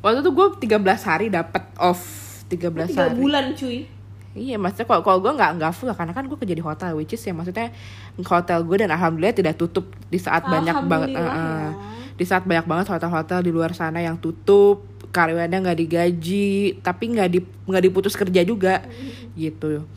Waktu 0.06 0.22
itu 0.22 0.32
gue 0.38 0.48
13 0.70 1.10
hari 1.10 1.28
dapat 1.34 1.66
off 1.82 2.02
13 2.46 2.54
tiga 2.54 2.70
hari. 2.70 3.18
bulan 3.18 3.46
cuy 3.58 3.90
Iya, 4.38 4.62
maksudnya 4.62 4.86
kalau 4.86 5.02
kalau 5.02 5.18
gue 5.18 5.34
nggak 5.34 5.52
nggak 5.58 5.74
full 5.74 5.90
karena 5.98 6.14
kan 6.14 6.30
gue 6.30 6.38
kerja 6.38 6.54
di 6.54 6.62
hotel, 6.62 6.94
which 6.94 7.18
is 7.18 7.26
ya 7.26 7.34
maksudnya 7.34 7.74
hotel 8.22 8.62
gue 8.62 8.78
dan 8.86 8.94
alhamdulillah 8.94 9.34
tidak 9.34 9.58
tutup 9.58 9.90
di 10.14 10.22
saat 10.22 10.46
banyak 10.46 10.78
banget. 10.86 11.18
Eh, 11.18 11.18
eh, 11.18 11.26
ya. 11.26 11.70
di 12.14 12.26
saat 12.26 12.46
banyak 12.46 12.70
banget 12.70 12.86
hotel-hotel 12.86 13.42
di 13.42 13.50
luar 13.50 13.74
sana 13.74 13.98
yang 13.98 14.14
tutup, 14.22 14.86
karyawannya 15.12 15.58
nggak 15.64 15.80
digaji, 15.80 16.80
tapi 16.84 17.04
nggak 17.16 17.30
di 17.32 17.40
nggak 17.42 17.84
diputus 17.84 18.16
kerja 18.16 18.42
juga, 18.44 18.86
gitu. 19.34 19.88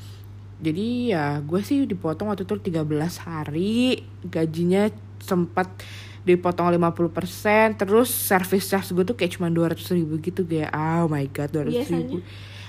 Jadi 0.60 1.16
ya 1.16 1.40
gue 1.40 1.60
sih 1.64 1.88
dipotong 1.88 2.28
waktu 2.28 2.44
itu 2.44 2.56
13 2.56 2.84
hari, 3.24 4.04
gajinya 4.28 4.92
sempat 5.20 5.72
dipotong 6.20 6.68
50% 6.76 7.80
terus 7.80 8.12
service 8.12 8.68
charge 8.68 8.92
gue 8.92 9.04
tuh 9.08 9.16
kayak 9.16 9.40
cuma 9.40 9.48
200 9.48 9.80
ribu 9.96 10.20
gitu 10.20 10.44
kayak 10.44 10.68
oh 10.76 11.08
my 11.08 11.24
god 11.32 11.48
200 11.48 11.88
ribu. 11.96 12.20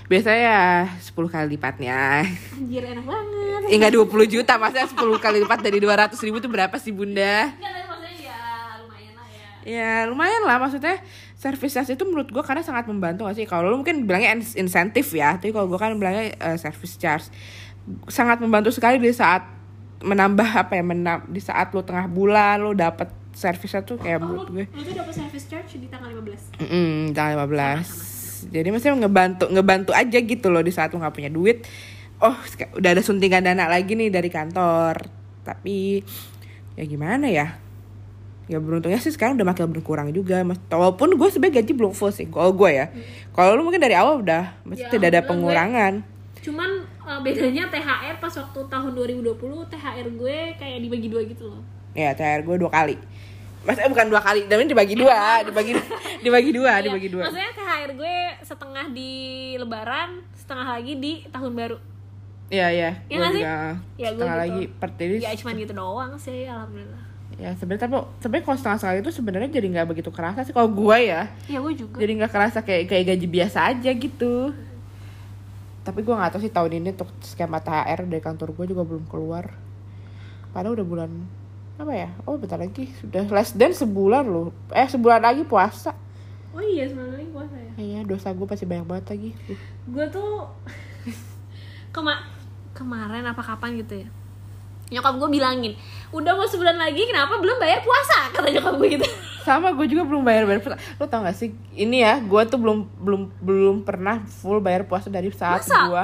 Biasanya? 0.08 0.40
Ya 0.40 0.64
10 1.00 1.16
kali 1.32 1.56
lipatnya. 1.56 2.28
Anjir 2.28 2.84
enak 2.84 3.04
banget. 3.08 3.72
Eh 3.72 3.76
enggak 3.80 3.96
20 3.96 4.28
juta 4.28 4.60
maksudnya 4.60 4.88
10 4.92 5.24
kali 5.24 5.38
lipat 5.44 5.60
dari 5.64 5.80
200 5.80 6.16
ribu 6.28 6.44
tuh 6.44 6.52
berapa 6.52 6.76
sih 6.80 6.92
bunda? 6.92 7.48
Enggak, 7.48 7.72
tapi 7.72 7.88
maksudnya 7.88 8.16
ya 8.20 8.40
lumayan 8.84 9.14
lah 9.16 9.28
ya. 9.32 9.48
Ya 9.64 9.92
lumayan 10.12 10.42
lah 10.48 10.58
maksudnya 10.60 10.96
service 11.42 11.74
charge 11.74 11.98
itu 11.98 12.06
menurut 12.06 12.30
gue 12.30 12.44
karena 12.46 12.62
sangat 12.62 12.86
membantu 12.86 13.26
gak 13.26 13.34
sih? 13.34 13.50
Kalau 13.50 13.74
lu 13.74 13.82
mungkin 13.82 14.06
bilangnya 14.06 14.38
ins- 14.38 14.54
insentif 14.54 15.10
ya 15.10 15.42
tapi 15.42 15.50
kalau 15.50 15.66
gue 15.66 15.80
kan 15.82 15.98
bilangnya 15.98 16.38
eh, 16.38 16.58
service 16.62 17.02
charge. 17.02 17.34
Sangat 18.06 18.38
membantu 18.38 18.70
sekali 18.70 19.02
di 19.02 19.10
saat 19.10 19.42
menambah 20.06 20.50
apa 20.54 20.78
ya 20.78 20.86
menam, 20.86 21.26
di 21.26 21.42
saat 21.42 21.74
lu 21.74 21.82
tengah 21.82 22.06
bulan 22.06 22.62
lu 22.62 22.78
dapat 22.78 23.10
service 23.34 23.74
tuh 23.82 23.98
kayak 23.98 24.22
menurut 24.22 24.54
gue. 24.54 24.66
lu 24.70 24.82
tuh 24.86 24.94
dapat 24.94 25.14
service 25.18 25.46
charge 25.50 25.82
di 25.82 25.88
tanggal 25.90 26.14
15 26.14 26.62
Mm 26.62 27.16
tanggal 27.18 27.48
15 27.50 28.50
jadi 28.50 28.68
maksudnya 28.74 29.06
ngebantu 29.06 29.46
ngebantu 29.54 29.92
aja 29.94 30.18
gitu 30.18 30.48
loh 30.50 30.66
di 30.66 30.74
saat 30.74 30.90
lu 30.90 30.98
nggak 30.98 31.14
punya 31.14 31.30
duit. 31.30 31.62
Oh 32.22 32.34
udah 32.78 32.90
ada 32.98 33.02
suntikan 33.06 33.46
dana 33.46 33.70
lagi 33.70 33.94
nih 33.94 34.10
dari 34.10 34.30
kantor. 34.34 35.06
Tapi 35.46 36.02
ya 36.74 36.84
gimana 36.90 37.30
ya 37.30 37.58
ya 38.46 38.58
beruntungnya 38.58 38.98
sih 38.98 39.10
sekarang 39.10 39.38
udah 39.38 39.48
makin 39.48 39.70
berkurang 39.70 40.08
juga 40.10 40.42
mas. 40.42 40.58
Walaupun 40.68 41.14
gue 41.14 41.28
sebenarnya 41.30 41.62
gaji 41.62 41.72
belum 41.74 41.94
full 41.94 42.10
sih 42.10 42.26
kalau 42.26 42.52
gue 42.52 42.70
ya. 42.70 42.86
Kalau 43.32 43.54
lu 43.54 43.62
mungkin 43.62 43.80
dari 43.80 43.94
awal 43.94 44.20
udah 44.20 44.58
mesti 44.64 44.86
Ya, 44.86 44.90
tidak 44.90 45.08
ada 45.12 45.22
alhamdulillah. 45.22 45.22
gue- 45.22 45.32
pengurangan. 45.32 45.94
Cuman 46.42 46.70
eh, 46.84 47.20
bedanya 47.22 47.64
THR 47.70 48.16
pas 48.18 48.34
waktu 48.34 48.60
tahun 48.66 48.92
2020 48.92 49.38
THR 49.68 50.08
gue 50.10 50.38
kayak 50.58 50.78
dibagi 50.82 51.08
dua 51.08 51.22
gitu 51.24 51.44
loh. 51.48 51.62
Ya 51.94 52.12
THR 52.12 52.42
gue 52.42 52.56
dua 52.58 52.72
kali. 52.72 52.96
Maksudnya 53.62 53.90
bukan 53.94 54.08
dua 54.10 54.22
kali, 54.26 54.50
tapi 54.50 54.66
dibagi 54.66 54.96
dua, 54.98 55.18
dibagi 55.48 55.78
dibagi 56.26 56.50
dua, 56.50 56.72
Iya, 56.74 56.82
dibagi 56.82 57.10
dua. 57.14 57.30
maksudnya 57.30 57.52
THR 57.54 57.92
gue 57.94 58.16
setengah 58.42 58.86
di 58.90 59.12
lebaran 59.54 60.26
setengah 60.34 60.68
lagi 60.72 60.98
di 60.98 61.14
tahun 61.30 61.54
baru. 61.54 61.78
Iya 62.50 62.68
iya. 62.74 62.90
Iya 63.06 63.16
nggak 63.16 63.32
sih? 63.32 63.44
Ya, 63.96 64.10
gue 64.12 64.26
gitu. 64.26 64.26
lagi 64.28 64.64
per 64.76 64.90
ya 64.98 65.32
cuman 65.38 65.54
gitu 65.56 65.74
doang 65.78 66.14
sih 66.18 66.44
alhamdulillah 66.44 67.11
ya 67.42 67.58
sebenarnya 67.58 67.90
tapi 67.90 67.98
sebenarnya 68.22 68.46
kalau 68.46 68.58
setengah 68.62 68.78
sekali 68.78 68.98
itu 69.02 69.12
sebenarnya 69.18 69.50
jadi 69.50 69.68
nggak 69.74 69.88
begitu 69.90 70.10
kerasa 70.14 70.46
sih. 70.46 70.54
Kalau 70.54 70.70
gue 70.70 70.98
ya 71.02 71.26
ya 71.50 71.58
gue 71.58 71.74
juga. 71.74 71.98
jadi 71.98 72.12
nggak 72.22 72.32
kerasa 72.32 72.60
kayak 72.62 72.86
kayak 72.86 73.06
gaji 73.18 73.28
biasa 73.28 73.58
aja 73.74 73.90
gitu. 73.90 74.54
Tapi 75.82 76.00
gue 76.06 76.14
nggak 76.14 76.38
tahu 76.38 76.42
sih 76.46 76.54
tahun 76.54 76.78
ini 76.78 76.94
untuk 76.94 77.10
skema 77.26 77.58
THR 77.58 78.06
dari 78.06 78.22
kantor 78.22 78.54
gue 78.54 78.66
juga 78.70 78.86
belum 78.86 79.10
keluar. 79.10 79.50
Padahal 80.54 80.78
udah 80.78 80.86
bulan 80.86 81.12
apa 81.82 81.94
ya? 81.98 82.10
Oh 82.30 82.38
bentar 82.38 82.62
lagi. 82.62 82.94
Sudah 83.02 83.26
less 83.34 83.58
than 83.58 83.74
sebulan 83.74 84.22
loh. 84.22 84.54
Eh 84.70 84.86
sebulan 84.86 85.26
lagi 85.26 85.42
puasa. 85.42 85.98
Oh 86.54 86.62
iya 86.62 86.86
sebenarnya 86.86 87.26
puasa 87.34 87.58
ya? 87.58 87.74
Iya 87.82 88.00
dosa 88.06 88.30
gue 88.30 88.46
pasti 88.46 88.70
banyak 88.70 88.86
banget 88.86 89.06
lagi. 89.18 89.32
Gue 89.90 90.06
tuh 90.14 90.46
kema 91.98 92.22
kemarin 92.78 93.26
apa 93.26 93.42
kapan 93.42 93.82
gitu 93.82 94.06
ya 94.06 94.21
nyokap 94.92 95.14
gue 95.16 95.30
bilangin 95.32 95.74
udah 96.12 96.36
mau 96.36 96.44
sebulan 96.44 96.76
lagi 96.76 97.08
kenapa 97.08 97.40
belum 97.40 97.56
bayar 97.56 97.80
puasa? 97.80 98.28
Kata 98.36 98.52
nyokap 98.52 98.76
gue 98.76 98.88
gitu. 99.00 99.08
Sama 99.48 99.72
gue 99.72 99.88
juga 99.88 100.04
belum 100.04 100.28
bayar 100.28 100.44
bayar 100.44 100.60
puasa. 100.60 100.78
Lo 101.00 101.08
tau 101.08 101.24
gak 101.24 101.40
sih 101.40 101.56
ini 101.74 102.04
ya 102.04 102.20
gue 102.20 102.42
tuh 102.52 102.60
belum 102.60 102.84
belum 103.00 103.22
belum 103.40 103.76
pernah 103.88 104.20
full 104.28 104.60
bayar 104.60 104.84
puasa 104.84 105.08
dari 105.08 105.32
saat 105.32 105.64
Masa? 105.64 105.88
gue 105.88 106.04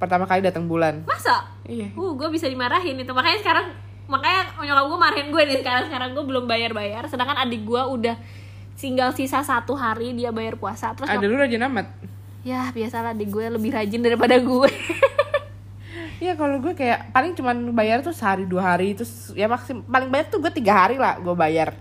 pertama 0.00 0.24
kali 0.24 0.40
datang 0.40 0.64
bulan. 0.64 1.04
Masa? 1.04 1.44
Iya. 1.68 1.92
Uh 1.92 2.16
gue 2.16 2.28
bisa 2.32 2.48
dimarahin 2.48 2.96
itu. 2.96 3.12
Makanya 3.12 3.38
sekarang 3.44 3.66
makanya 4.08 4.56
nyokap 4.64 4.84
gue 4.88 4.98
marahin 4.98 5.28
gue 5.28 5.42
nih 5.52 5.58
sekarang. 5.60 5.84
Sekarang 5.92 6.08
gue 6.16 6.24
belum 6.24 6.44
bayar 6.48 6.72
bayar 6.72 7.04
sedangkan 7.12 7.36
adik 7.44 7.68
gue 7.68 7.82
udah 7.84 8.16
tinggal 8.80 9.12
sisa 9.12 9.44
satu 9.44 9.76
hari 9.76 10.16
dia 10.16 10.32
bayar 10.32 10.56
puasa. 10.56 10.96
Terus 10.96 11.12
ada 11.12 11.24
lu 11.28 11.36
rajin 11.36 11.60
amat? 11.68 11.92
Ya 12.40 12.72
biasalah 12.72 13.12
adik 13.12 13.28
gue 13.28 13.44
lebih 13.52 13.76
rajin 13.76 14.00
daripada 14.00 14.40
gue 14.40 14.70
Iya 16.16 16.32
kalau 16.32 16.56
gue 16.64 16.72
kayak 16.72 17.12
paling 17.12 17.36
cuman 17.36 17.56
bayar 17.76 18.00
tuh 18.00 18.16
sehari 18.16 18.48
dua 18.48 18.72
hari 18.72 18.96
terus 18.96 19.36
ya 19.36 19.44
maksim 19.46 19.84
paling 19.84 20.08
banyak 20.08 20.32
tuh 20.32 20.40
gue 20.40 20.52
tiga 20.52 20.72
hari 20.86 20.96
lah 20.96 21.20
gue 21.20 21.34
bayar. 21.36 21.76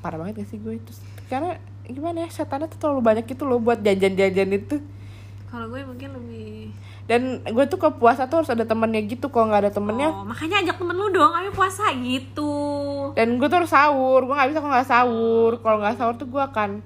Parah 0.00 0.16
banget 0.16 0.44
gak 0.44 0.48
sih 0.54 0.58
gue? 0.62 0.80
Itu 0.80 0.92
karena 1.28 1.60
gimana 1.84 2.24
ya 2.24 2.28
setannya 2.32 2.68
tuh 2.68 2.80
terlalu 2.80 3.00
banyak 3.04 3.24
gitu 3.28 3.44
loh 3.44 3.60
buat 3.60 3.80
jajan-jajan 3.84 4.50
itu. 4.56 4.80
Kalau 5.48 5.68
gue 5.72 5.80
mungkin 5.84 6.12
lebih 6.16 6.72
dan 7.08 7.40
gue 7.40 7.64
tuh 7.72 7.80
ke 7.80 7.88
puasa 7.96 8.28
tuh 8.28 8.44
harus 8.44 8.52
ada 8.52 8.68
temennya 8.68 9.00
gitu 9.00 9.32
kalau 9.32 9.48
nggak 9.48 9.62
ada 9.64 9.72
temennya. 9.72 10.12
Oh, 10.12 10.28
makanya 10.28 10.60
ajak 10.60 10.76
temen 10.76 10.92
lu 10.92 11.08
dong 11.08 11.32
ayo 11.40 11.48
puasa 11.56 11.88
gitu. 11.96 12.52
Dan 13.16 13.40
gue 13.40 13.48
tuh 13.48 13.64
harus 13.64 13.72
sahur 13.72 14.28
gue 14.28 14.36
nggak 14.36 14.48
bisa 14.52 14.60
kalau 14.60 14.72
nggak 14.76 14.88
sahur. 14.92 15.52
Kalau 15.64 15.76
nggak 15.80 15.96
sahur 15.96 16.14
tuh 16.20 16.28
gue 16.28 16.42
akan 16.44 16.84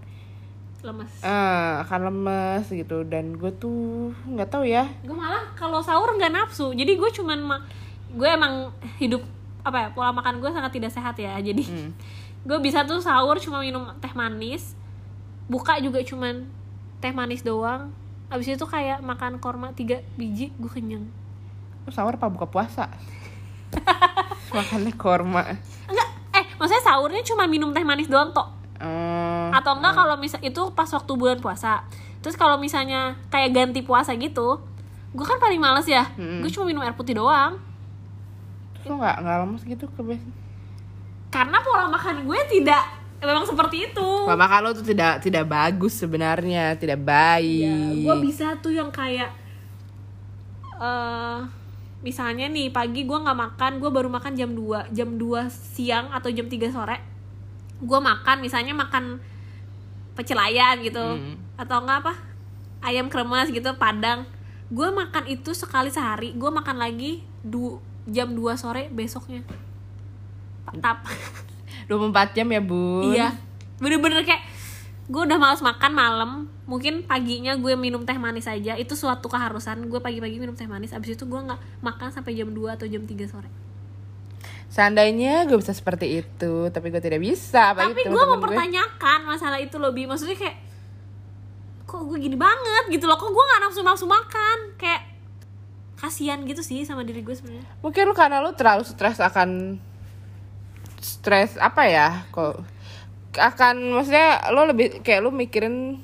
lemes. 0.83 1.11
Eh, 1.23 1.73
akan 1.83 2.01
lemes 2.11 2.67
gitu. 2.69 3.07
Dan 3.07 3.39
gue 3.39 3.51
tuh 3.55 4.11
nggak 4.27 4.51
tahu 4.51 4.67
ya. 4.67 4.87
Gue 5.03 5.15
malah 5.15 5.55
kalau 5.55 5.79
sahur 5.81 6.11
nggak 6.15 6.31
nafsu. 6.31 6.75
Jadi 6.75 6.99
gue 6.99 7.11
cuman 7.15 7.39
ma- 7.41 7.65
gue 8.13 8.29
emang 8.29 8.69
hidup 8.99 9.23
apa 9.63 9.79
ya 9.79 9.89
pola 9.95 10.11
makan 10.11 10.43
gue 10.43 10.51
sangat 10.51 10.75
tidak 10.75 10.91
sehat 10.91 11.15
ya. 11.17 11.39
Jadi 11.39 11.63
gue 12.49 12.59
bisa 12.59 12.83
tuh 12.83 12.99
sahur 12.99 13.39
cuma 13.39 13.63
minum 13.63 13.87
teh 14.03 14.11
manis 14.13 14.75
buka 15.47 15.79
juga 15.79 16.03
cuman 16.03 16.47
teh 16.99 17.15
manis 17.15 17.43
doang. 17.43 17.95
Abis 18.27 18.57
itu 18.57 18.65
kayak 18.65 19.05
makan 19.05 19.39
korma 19.39 19.71
tiga 19.73 20.03
biji 20.17 20.51
gue 20.59 20.71
kenyang. 20.71 21.07
Lu 21.87 21.91
sahur 21.91 22.15
apa 22.15 22.27
buka 22.27 22.47
puasa? 22.47 22.91
Makannya 24.57 24.93
korma. 24.97 25.43
Enggak. 25.89 26.09
Eh 26.33 26.45
maksudnya 26.57 26.83
sahurnya 26.83 27.23
cuma 27.25 27.45
minum 27.47 27.73
teh 27.73 27.85
manis 27.85 28.09
doang 28.09 28.33
tok. 28.33 28.49
Eh, 28.49 28.62
atau 29.53 29.77
enggak 29.77 29.95
kalau 29.95 30.17
misal 30.17 30.41
itu 30.41 30.63
pas 30.73 30.89
waktu 30.89 31.13
bulan 31.15 31.39
puasa. 31.39 31.85
Terus 32.25 32.35
kalau 32.41 32.57
misalnya 32.57 33.21
kayak 33.29 33.53
ganti 33.53 33.85
puasa 33.85 34.17
gitu 34.17 34.65
gue 35.13 35.27
kan 35.29 35.37
paling 35.37 35.61
males 35.61 35.85
ya. 35.85 36.09
Gue 36.17 36.49
cuma 36.49 36.65
minum 36.65 36.81
air 36.81 36.97
putih 36.97 37.13
doang. 37.13 37.61
Lu 38.89 38.97
nggak 38.97 39.17
nggak 39.21 39.37
lemes 39.45 39.63
gitu 39.69 39.85
kebiasaan 39.93 40.43
karena 41.33 41.65
pola 41.65 41.89
makan 41.89 42.29
gue 42.29 42.41
tidak 42.53 42.85
memang 43.25 43.49
seperti 43.49 43.89
itu. 43.89 44.09
Pola 44.29 44.37
makan 44.37 44.59
lo 44.69 44.71
tuh 44.77 44.85
tidak 44.85 45.25
tidak 45.25 45.49
bagus 45.49 45.97
sebenarnya, 45.97 46.77
tidak 46.77 47.01
baik. 47.01 48.05
gue 48.05 48.17
bisa 48.21 48.53
tuh 48.61 48.77
yang 48.77 48.93
kayak 48.93 49.33
eh 50.77 51.41
misalnya 52.05 52.53
nih 52.53 52.69
pagi 52.69 53.09
gue 53.09 53.15
nggak 53.15 53.39
makan 53.39 53.73
gue 53.81 53.91
baru 53.91 54.13
makan 54.13 54.37
jam 54.37 54.53
2 54.53 54.93
jam 54.93 55.17
2 55.17 55.49
siang 55.49 56.13
atau 56.13 56.29
jam 56.29 56.45
3 56.45 56.69
sore. 56.69 57.01
Gue 57.81 57.99
makan 57.99 58.45
misalnya 58.45 58.77
makan 58.77 59.19
pecel 60.13 60.39
ayam 60.39 60.81
gitu. 60.85 61.01
Hmm. 61.01 61.37
atau 61.57 61.81
enggak 61.85 61.99
apa? 62.07 62.15
Ayam 62.83 63.07
kremes 63.07 63.49
gitu 63.55 63.71
padang. 63.79 64.27
Gue 64.73 64.89
makan 64.91 65.29
itu 65.29 65.53
sekali 65.53 65.93
sehari. 65.93 66.35
Gue 66.35 66.51
makan 66.51 66.81
lagi 66.81 67.23
du 67.45 67.79
jam 68.09 68.33
2 68.33 68.57
sore 68.59 68.91
besoknya. 68.91 69.47
Tap 70.81 71.05
24 71.87 72.33
jam 72.37 72.49
ya, 72.49 72.63
Bun. 72.63 73.13
iya. 73.13 73.37
Bener-bener 73.79 74.25
kayak 74.25 74.43
gue 75.07 75.23
udah 75.23 75.39
males 75.39 75.61
makan 75.63 75.93
malam. 75.93 76.31
Mungkin 76.65 77.05
paginya 77.05 77.55
gue 77.55 77.77
minum 77.77 78.03
teh 78.03 78.17
manis 78.17 78.49
aja. 78.49 78.75
Itu 78.81 78.97
suatu 78.99 79.29
keharusan. 79.29 79.87
Gue 79.87 80.01
pagi-pagi 80.01 80.41
minum 80.41 80.57
teh 80.57 80.67
manis. 80.67 80.97
Abis 80.97 81.15
itu 81.15 81.29
gue 81.29 81.41
nggak 81.41 81.85
makan 81.85 82.09
sampai 82.11 82.35
jam 82.35 82.51
2 82.51 82.75
atau 82.75 82.89
jam 82.89 83.05
3 83.05 83.29
sore 83.29 83.62
Seandainya 84.73 85.45
gue 85.45 85.61
bisa 85.61 85.77
seperti 85.77 86.25
itu, 86.25 86.73
tapi 86.73 86.89
gue 86.89 87.03
tidak 87.05 87.21
bisa. 87.21 87.77
apalagi 87.77 87.93
tapi 87.93 88.03
gue 88.09 88.17
teman-teman 88.17 88.41
mempertanyakan 88.41 89.19
masalah 89.29 89.61
itu 89.61 89.77
loh 89.77 89.93
bi 89.93 90.09
maksudnya 90.09 90.33
kayak 90.33 90.57
kok 91.85 92.09
gue 92.09 92.17
gini 92.17 92.41
banget 92.41 92.89
gitu 92.89 93.05
loh 93.05 93.21
kok 93.21 93.29
gue 93.29 93.45
nggak 93.45 93.61
nafsu 93.69 93.85
nafsu 93.85 94.07
makan 94.09 94.73
kayak 94.81 95.13
kasihan 96.01 96.41
gitu 96.49 96.65
sih 96.65 96.89
sama 96.89 97.05
diri 97.05 97.21
gue 97.21 97.37
sebenarnya 97.37 97.69
Mungkin 97.85 98.03
lu 98.09 98.15
karena 98.17 98.41
lu 98.41 98.57
terlalu 98.57 98.83
stres 98.89 99.21
akan 99.21 99.77
stres 101.05 101.61
apa 101.61 101.83
ya? 101.85 102.09
Kok 102.33 102.65
akan 103.37 103.77
maksudnya 103.93 104.41
lo 104.57 104.65
lebih 104.73 105.05
kayak 105.05 105.21
lu 105.21 105.31
mikirin 105.33 106.01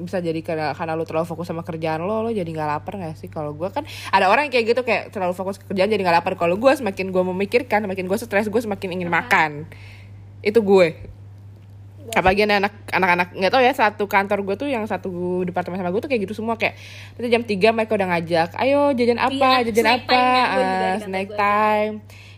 bisa 0.00 0.18
jadi 0.18 0.40
karena 0.40 0.72
karena 0.72 0.96
lu 0.96 1.04
terlalu 1.04 1.28
fokus 1.28 1.46
sama 1.46 1.60
kerjaan 1.60 2.00
lo 2.00 2.24
lo 2.24 2.30
jadi 2.32 2.48
nggak 2.48 2.68
lapar 2.68 2.96
nggak 2.96 3.20
sih? 3.20 3.28
Kalau 3.28 3.52
gue 3.52 3.68
kan 3.68 3.84
ada 4.10 4.26
orang 4.32 4.48
yang 4.48 4.52
kayak 4.56 4.66
gitu 4.72 4.80
kayak 4.82 5.12
terlalu 5.12 5.36
fokus 5.36 5.60
ke 5.60 5.68
kerjaan 5.68 5.92
jadi 5.92 6.00
nggak 6.00 6.16
lapar. 6.24 6.34
Kalau 6.40 6.56
gue 6.56 6.72
semakin 6.72 7.12
gue 7.12 7.22
memikirkan 7.22 7.84
semakin 7.84 8.04
gue 8.08 8.18
stres 8.18 8.48
gue 8.48 8.60
semakin 8.64 8.88
ingin 8.96 9.12
makan. 9.12 9.68
Itu 10.40 10.64
gue. 10.64 10.96
Apalagi 12.10 12.42
anak 12.42 12.74
anak-anak 12.90 13.38
nggak 13.38 13.52
tahu 13.54 13.62
ya 13.62 13.70
satu 13.70 14.10
kantor 14.10 14.42
gue 14.42 14.54
tuh 14.58 14.68
yang 14.72 14.82
satu 14.82 15.46
departemen 15.46 15.78
sama 15.78 15.94
gue 15.94 16.02
tuh 16.02 16.10
kayak 16.10 16.26
gitu 16.26 16.34
semua. 16.34 16.58
Kayak 16.58 16.74
nanti 17.14 17.28
jam 17.30 17.42
3 17.46 17.76
mereka 17.76 17.92
udah 17.94 18.08
ngajak 18.16 18.48
ayo 18.58 18.90
jajan 18.96 19.20
apa? 19.20 19.62
Iya, 19.62 19.70
jajan 19.70 19.86
apa? 19.86 20.10
time 20.10 20.48
kantor 20.50 20.94
snack 21.06 21.28
gue. 21.30 21.38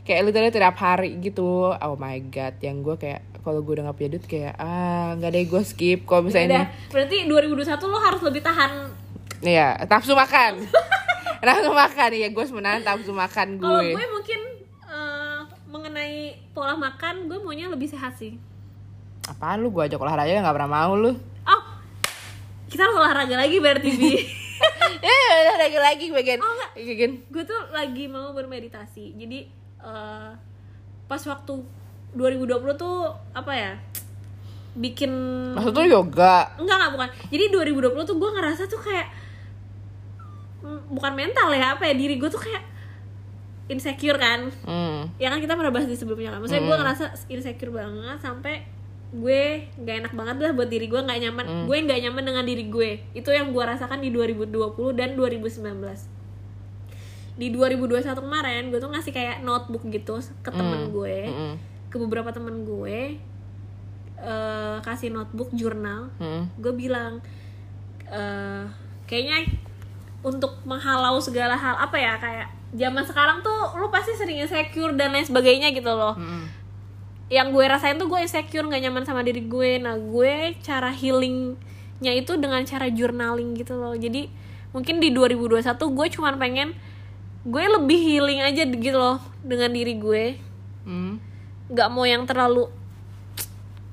Kayak 0.02 0.20
literally 0.24 0.50
tiap 0.50 0.74
hari 0.74 1.14
gitu 1.18 1.44
oh 1.70 1.94
my 1.96 2.18
god 2.24 2.58
yang 2.58 2.80
gue 2.80 2.94
kayak 2.96 3.22
kalau 3.38 3.58
gue 3.58 3.74
udah 3.74 3.86
gak 3.86 3.96
punya 3.96 4.10
duit 4.10 4.24
kayak 4.24 4.54
ah 4.56 5.14
nggak 5.14 5.30
deh 5.30 5.44
gue 5.44 5.62
skip 5.62 6.00
kalau 6.04 6.22
Udah, 6.22 6.28
misalnya 6.28 6.60
berarti 6.88 7.16
2021 7.24 7.66
lo 7.84 7.98
harus 7.98 8.22
lebih 8.22 8.40
tahan 8.40 8.72
Iya, 9.42 9.74
nafsu 9.84 10.14
makan. 10.14 10.62
nafsu 11.42 11.70
makan 11.72 12.10
ya, 12.14 12.30
gue 12.30 12.44
sebenarnya 12.46 12.86
nafsu 12.86 13.10
makan 13.10 13.58
kalau 13.58 13.82
gue. 13.82 13.90
gue 13.92 14.06
mungkin 14.08 14.40
eh, 14.84 15.38
mengenai 15.66 16.14
pola 16.52 16.74
makan 16.74 17.26
gue 17.26 17.38
maunya 17.38 17.66
lebih 17.66 17.86
sehat 17.86 18.14
sih 18.14 18.38
Apaan 19.24 19.58
lu 19.58 19.70
gue 19.70 19.82
ajak 19.82 19.98
olahraga 19.98 20.30
nggak 20.32 20.50
pernah 20.52 20.70
mau 20.72 20.94
lu. 20.94 21.14
oh 21.42 21.62
kita 22.66 22.82
harus 22.82 22.96
olahraga 22.96 23.34
lagi 23.34 23.58
berarti 23.58 23.90
bi 23.92 24.12
Eh, 25.02 25.26
olahraga 25.42 25.78
lagi 25.82 26.06
bagian. 26.08 26.38
Oh, 26.38 26.46
enggak. 26.48 26.70
Bagian. 26.76 27.12
gue 27.26 27.42
tuh 27.42 27.60
lagi 27.68 28.06
mau 28.06 28.30
bermeditasi 28.30 29.18
jadi 29.18 29.50
eh, 29.82 30.30
pas 31.06 31.22
waktu 31.28 31.54
2020 32.12 32.76
tuh 32.76 33.12
apa 33.32 33.52
ya 33.52 33.72
bikin 34.72 35.12
Maksud 35.52 35.76
lu 35.76 35.84
yoga. 35.84 36.48
enggak 36.56 36.76
enggak 36.80 36.90
bukan. 36.96 37.08
Jadi 37.28 37.44
2020 37.52 38.08
tuh 38.08 38.16
gue 38.16 38.30
ngerasa 38.32 38.62
tuh 38.68 38.80
kayak 38.80 39.08
mm, 40.64 40.80
bukan 40.96 41.12
mental 41.12 41.52
ya 41.52 41.76
apa 41.76 41.92
ya 41.92 41.94
diri 41.96 42.16
gue 42.16 42.30
tuh 42.32 42.40
kayak 42.40 42.64
insecure 43.68 44.16
kan. 44.16 44.48
Hmm. 44.64 45.08
ya 45.16 45.32
kan 45.32 45.40
kita 45.40 45.56
pernah 45.56 45.72
bahas 45.72 45.88
di 45.88 45.96
sebelumnya 45.96 46.32
kan. 46.32 46.40
Maksudnya 46.40 46.64
gue 46.64 46.76
ngerasa 46.80 47.04
insecure 47.28 47.72
banget 47.72 48.18
sampai 48.20 48.64
gue 49.12 49.68
nggak 49.76 49.96
enak 50.08 50.12
banget 50.16 50.36
lah 50.40 50.52
buat 50.56 50.68
diri 50.72 50.88
gue 50.88 51.00
nggak 51.04 51.18
nyaman. 51.28 51.46
Gue 51.68 51.76
nggak 51.84 52.00
nyaman 52.08 52.24
dengan 52.24 52.44
diri 52.48 52.64
gue. 52.72 52.90
Itu 53.12 53.28
yang 53.28 53.52
gue 53.52 53.64
rasakan 53.64 54.00
di 54.00 54.08
2020 54.08 54.56
dan 54.96 55.16
2019 55.20 56.21
di 57.32 57.48
2021 57.48 58.04
kemarin 58.14 58.62
gue 58.68 58.76
tuh 58.76 58.88
ngasih 58.88 59.10
kayak 59.10 59.36
notebook 59.40 59.82
gitu 59.86 60.14
ke 60.40 60.50
temen 60.50 60.90
gue 60.90 61.16
Mm-mm. 61.24 61.52
ke 61.88 61.96
beberapa 61.96 62.28
temen 62.28 62.62
gue 62.62 63.16
eh, 64.18 64.76
kasih 64.80 65.10
notebook 65.10 65.48
jurnal 65.52 66.12
Mm. 66.16 66.44
gue 66.56 66.72
bilang 66.72 67.24
eh 68.06 68.64
kayaknya 69.04 69.48
untuk 70.22 70.60
menghalau 70.62 71.18
segala 71.18 71.56
hal 71.56 71.74
apa 71.76 71.96
ya 71.96 72.14
kayak 72.16 72.48
zaman 72.72 73.02
sekarang 73.02 73.40
tuh 73.40 73.76
lu 73.76 73.88
pasti 73.88 74.12
sering 74.12 74.38
insecure 74.38 74.92
dan 74.92 75.12
lain 75.12 75.24
sebagainya 75.24 75.72
gitu 75.72 75.88
loh 75.88 76.14
Mm-mm. 76.14 76.44
yang 77.28 77.48
gue 77.50 77.64
rasain 77.64 77.96
tuh 77.96 78.06
gue 78.06 78.20
insecure 78.20 78.62
nggak 78.62 78.82
nyaman 78.82 79.04
sama 79.04 79.24
diri 79.24 79.40
gue 79.42 79.80
nah 79.80 79.96
gue 79.96 80.52
cara 80.60 80.92
healingnya 80.92 81.56
itu 82.12 82.36
dengan 82.36 82.60
cara 82.62 82.86
journaling 82.86 83.56
gitu 83.56 83.72
loh 83.74 83.96
jadi 83.96 84.28
mungkin 84.70 85.00
di 85.00 85.08
2021 85.10 85.64
gue 85.74 86.06
cuman 86.12 86.36
pengen 86.36 86.68
gue 87.42 87.62
lebih 87.68 87.98
healing 87.98 88.40
aja 88.40 88.62
gitu 88.62 88.94
loh 88.94 89.18
dengan 89.40 89.68
diri 89.68 89.94
gue. 89.94 90.24
Mm. 90.82 91.14
nggak 91.68 91.88
mau 91.88 92.02
yang 92.02 92.22
terlalu 92.22 92.68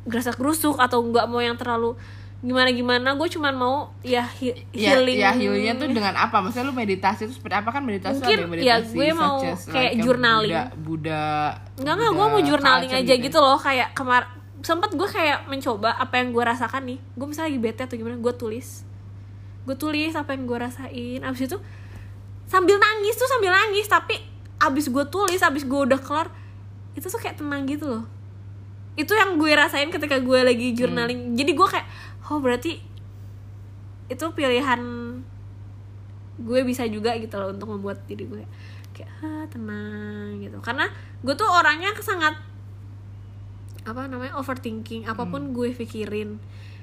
gerasak 0.03 0.35
gerusuk 0.35 0.75
atau 0.75 0.99
nggak 0.99 1.25
mau 1.25 1.39
yang 1.39 1.53
terlalu 1.53 1.93
gimana 2.39 2.71
gimana 2.71 3.13
gue 3.13 3.27
cuman 3.29 3.51
mau 3.51 3.75
ya 3.99 4.23
he- 4.33 4.63
Ya, 4.71 4.95
healing. 4.95 5.17
ya 5.17 5.29
healingnya 5.29 5.75
tuh 5.75 5.87
dengan 5.87 6.15
apa? 6.17 6.39
Maksudnya 6.39 6.65
lu 6.65 6.73
meditasi 6.73 7.27
itu 7.27 7.35
seperti 7.35 7.55
apa? 7.57 7.69
Kan 7.69 7.83
meditasi 7.83 8.15
Mungkin, 8.17 8.37
ya, 8.37 8.47
meditasi 8.47 8.95
gue 8.95 9.09
mau 9.13 9.37
kayak 9.43 9.91
yang 9.91 10.01
journaling. 10.01 10.51
Buddha, 10.51 10.63
Buddha 10.79 11.23
Enggak 11.77 11.93
enggak, 11.93 12.11
gue 12.11 12.25
mau 12.25 12.41
journaling 12.41 12.91
aja 12.95 13.13
gitu 13.17 13.37
loh. 13.37 13.57
Kayak 13.59 13.87
kemar 13.91 14.23
sempet 14.59 14.91
gue 14.91 15.07
kayak 15.09 15.39
mencoba 15.45 15.93
apa 15.93 16.15
yang 16.15 16.31
gue 16.31 16.43
rasakan 16.43 16.83
nih. 16.85 16.99
Gue 17.13 17.27
misalnya 17.27 17.47
lagi 17.49 17.59
bete 17.61 17.81
atau 17.83 17.95
gimana, 17.95 18.15
gue 18.15 18.33
tulis. 18.33 18.87
Gue 19.63 19.75
tulis 19.75 20.15
apa 20.15 20.31
yang 20.31 20.47
gue 20.47 20.57
rasain. 20.57 21.19
Abis 21.21 21.41
itu 21.45 21.57
sambil 22.49 22.81
nangis 22.81 23.15
tuh 23.15 23.29
sambil 23.29 23.53
nangis. 23.53 23.85
Tapi 23.85 24.17
abis 24.59 24.89
gue 24.89 25.05
tulis, 25.07 25.39
abis 25.39 25.63
gue 25.63 25.79
udah 25.79 26.01
kelar 26.01 26.27
Itu 26.97 27.07
tuh 27.07 27.21
kayak 27.21 27.39
tenang 27.39 27.69
gitu 27.69 27.85
loh. 27.87 28.03
Itu 28.97 29.15
yang 29.15 29.39
gue 29.39 29.53
rasain 29.53 29.87
ketika 29.93 30.19
gue 30.19 30.39
lagi 30.41 30.73
journaling. 30.75 31.37
Jadi 31.37 31.51
gue 31.55 31.67
kayak, 31.69 31.87
oh 32.27 32.41
berarti 32.41 32.81
itu 34.09 34.25
pilihan 34.33 34.81
gue 36.39 36.59
bisa 36.65 36.83
juga 36.89 37.13
gitu 37.21 37.37
loh 37.37 37.53
untuk 37.53 37.69
membuat 37.77 38.01
diri 38.09 38.25
gue 38.25 38.43
kayak 38.97 39.11
ah, 39.21 39.45
tenang 39.47 40.41
gitu. 40.41 40.57
Karena 40.59 40.89
gue 41.23 41.35
tuh 41.37 41.47
orangnya 41.47 41.93
sangat 42.01 42.35
apa 43.87 44.09
namanya 44.09 44.35
overthinking. 44.35 45.07
Apa 45.07 45.23
pun 45.29 45.55
gue 45.55 45.71
pikirin. 45.71 46.41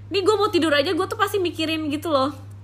Nih 0.09 0.23
gue 0.23 0.35
mau 0.39 0.49
tidur 0.49 0.71
aja 0.73 0.95
gue 0.95 1.07
tuh 1.11 1.19
pasti 1.19 1.43
mikirin 1.43 1.91
gitu 1.91 2.09
loh 2.15 2.56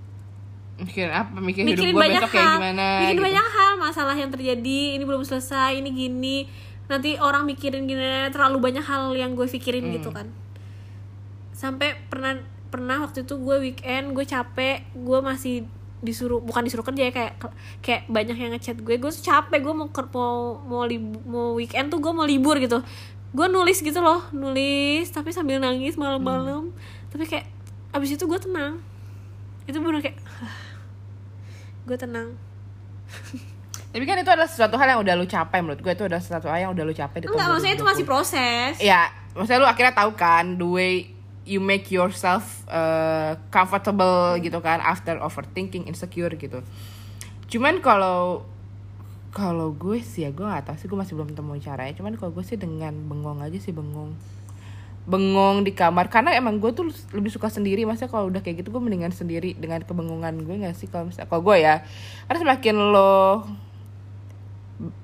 Mikirin 0.75 1.09
apa? 1.09 1.37
Mikirin, 1.37 1.65
mikirin 1.67 1.85
hidup 1.85 1.93
gue 1.93 2.01
banyak 2.01 2.17
besok 2.19 2.31
kayak 2.31 2.43
hal. 2.43 2.57
gimana 2.57 2.85
mikirin 2.97 3.13
gitu. 3.13 3.23
banyak 3.23 3.47
hal. 3.47 3.71
Masalah 3.77 4.15
yang 4.15 4.29
terjadi 4.29 4.79
ini 4.93 5.03
belum 5.03 5.21
selesai 5.21 5.71
ini 5.75 5.89
gini. 5.89 6.37
Nanti 6.83 7.15
orang 7.15 7.43
mikirin 7.43 7.83
gini 7.83 8.01
terlalu 8.29 8.57
banyak 8.59 8.81
hal 8.81 9.13
yang 9.13 9.33
gue 9.33 9.45
pikirin 9.45 9.85
gitu 9.91 10.09
Hmm. 10.09 10.17
kan. 10.19 10.27
Sampai 11.51 11.95
pernah 12.03 12.41
pernah 12.67 12.97
waktu 12.99 13.21
itu 13.21 13.37
gue 13.37 13.57
weekend 13.61 14.11
gue 14.11 14.25
capek 14.25 14.81
gue 14.91 15.19
masih 15.21 15.55
disuruh 16.03 16.41
bukan 16.41 16.61
disuruh 16.61 16.83
kerja 16.83 17.07
ya 17.07 17.13
kayak 17.13 17.33
kayak 17.79 18.01
banyak 18.07 18.35
yang 18.35 18.51
ngechat 18.51 18.75
gue. 18.77 18.95
Gue 18.97 19.09
capek 19.09 19.59
gue 19.61 19.73
mau 19.73 19.87
mau 19.87 20.33
mau, 20.59 20.83
libu- 20.83 21.23
mau 21.23 21.53
weekend 21.53 21.87
tuh 21.87 21.99
gue 21.99 22.11
mau 22.11 22.25
libur 22.25 22.57
gitu. 22.57 22.81
Gue 23.29 23.47
nulis 23.47 23.77
gitu 23.77 23.97
loh 23.97 24.25
nulis 24.31 25.05
tapi 25.07 25.29
sambil 25.29 25.57
nangis 25.57 25.95
malam-malam. 25.95 26.73
Tapi 27.07 27.23
kayak 27.23 27.45
abis 27.91 28.17
itu 28.17 28.25
gue 28.25 28.41
tenang 28.41 28.81
itu 29.67 29.77
bener 29.79 29.99
kayak 30.03 30.17
gue 31.87 31.97
tenang. 31.99 32.29
Tapi 33.93 34.09
kan 34.09 34.17
itu 34.17 34.31
adalah 34.33 34.49
sesuatu 34.49 34.73
hal 34.81 34.97
yang 34.97 35.01
udah 35.05 35.13
lu 35.13 35.29
capai 35.29 35.61
menurut 35.61 35.77
gue 35.77 35.93
itu 35.93 36.03
adalah 36.09 36.23
sesuatu 36.23 36.49
hal 36.49 36.65
yang 36.65 36.71
udah 36.73 36.81
lu 36.81 36.97
capai 36.97 37.21
di 37.21 37.29
enggak 37.29 37.45
maksudnya 37.45 37.75
itu 37.77 37.85
2020. 37.85 37.91
masih 37.93 38.05
proses. 38.09 38.73
Ya 38.81 39.13
maksudnya 39.37 39.61
lu 39.61 39.69
akhirnya 39.69 39.93
tahu 39.93 40.11
kan 40.17 40.57
the 40.57 40.65
way 40.65 40.93
you 41.45 41.61
make 41.61 41.93
yourself 41.93 42.65
uh, 42.71 43.37
comfortable 43.53 44.33
gitu 44.41 44.57
kan 44.65 44.81
after 44.81 45.19
overthinking 45.21 45.85
insecure 45.85 46.33
gitu. 46.33 46.65
Cuman 47.53 47.85
kalau 47.85 48.49
kalau 49.29 49.73
gue 49.73 50.01
sih 50.01 50.25
ya 50.25 50.33
gue 50.33 50.45
gak 50.45 50.69
tahu 50.69 50.77
sih 50.77 50.87
gue 50.89 50.97
masih 50.97 51.13
belum 51.13 51.37
temu 51.37 51.53
caranya. 51.61 51.93
Cuman 51.93 52.17
kalau 52.17 52.33
gue 52.33 52.41
sih 52.41 52.57
dengan 52.57 52.97
bengong 53.05 53.45
aja 53.45 53.61
sih 53.61 53.69
bengong 53.69 54.17
bengong 55.03 55.67
di 55.67 55.75
kamar. 55.75 56.07
Karena 56.07 56.31
emang 56.33 56.59
gue 56.59 56.71
tuh 56.71 56.87
lebih 57.11 57.29
suka 57.29 57.51
sendiri. 57.51 57.83
Maksudnya 57.83 58.11
kalau 58.11 58.31
udah 58.31 58.39
kayak 58.39 58.63
gitu 58.63 58.71
gue 58.71 58.81
mendingan 58.81 59.11
sendiri 59.11 59.55
dengan 59.55 59.83
kebengungan 59.83 60.33
gue 60.43 60.55
gak 60.63 60.75
sih? 60.75 60.87
Kalau 60.87 61.11
misalnya 61.11 61.27
kalau 61.27 61.41
gue 61.43 61.57
ya 61.59 61.83
karena 62.27 62.39
semakin 62.39 62.75
lo 62.79 63.43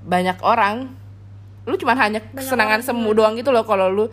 banyak 0.08 0.42
orang 0.42 0.92
lu 1.70 1.76
cuma 1.78 1.94
hanya 1.94 2.20
kesenangan 2.34 2.82
semu 2.82 3.14
doang 3.14 3.38
gitu 3.38 3.54
loh 3.54 3.62
kalau 3.64 3.88
lu 3.88 4.06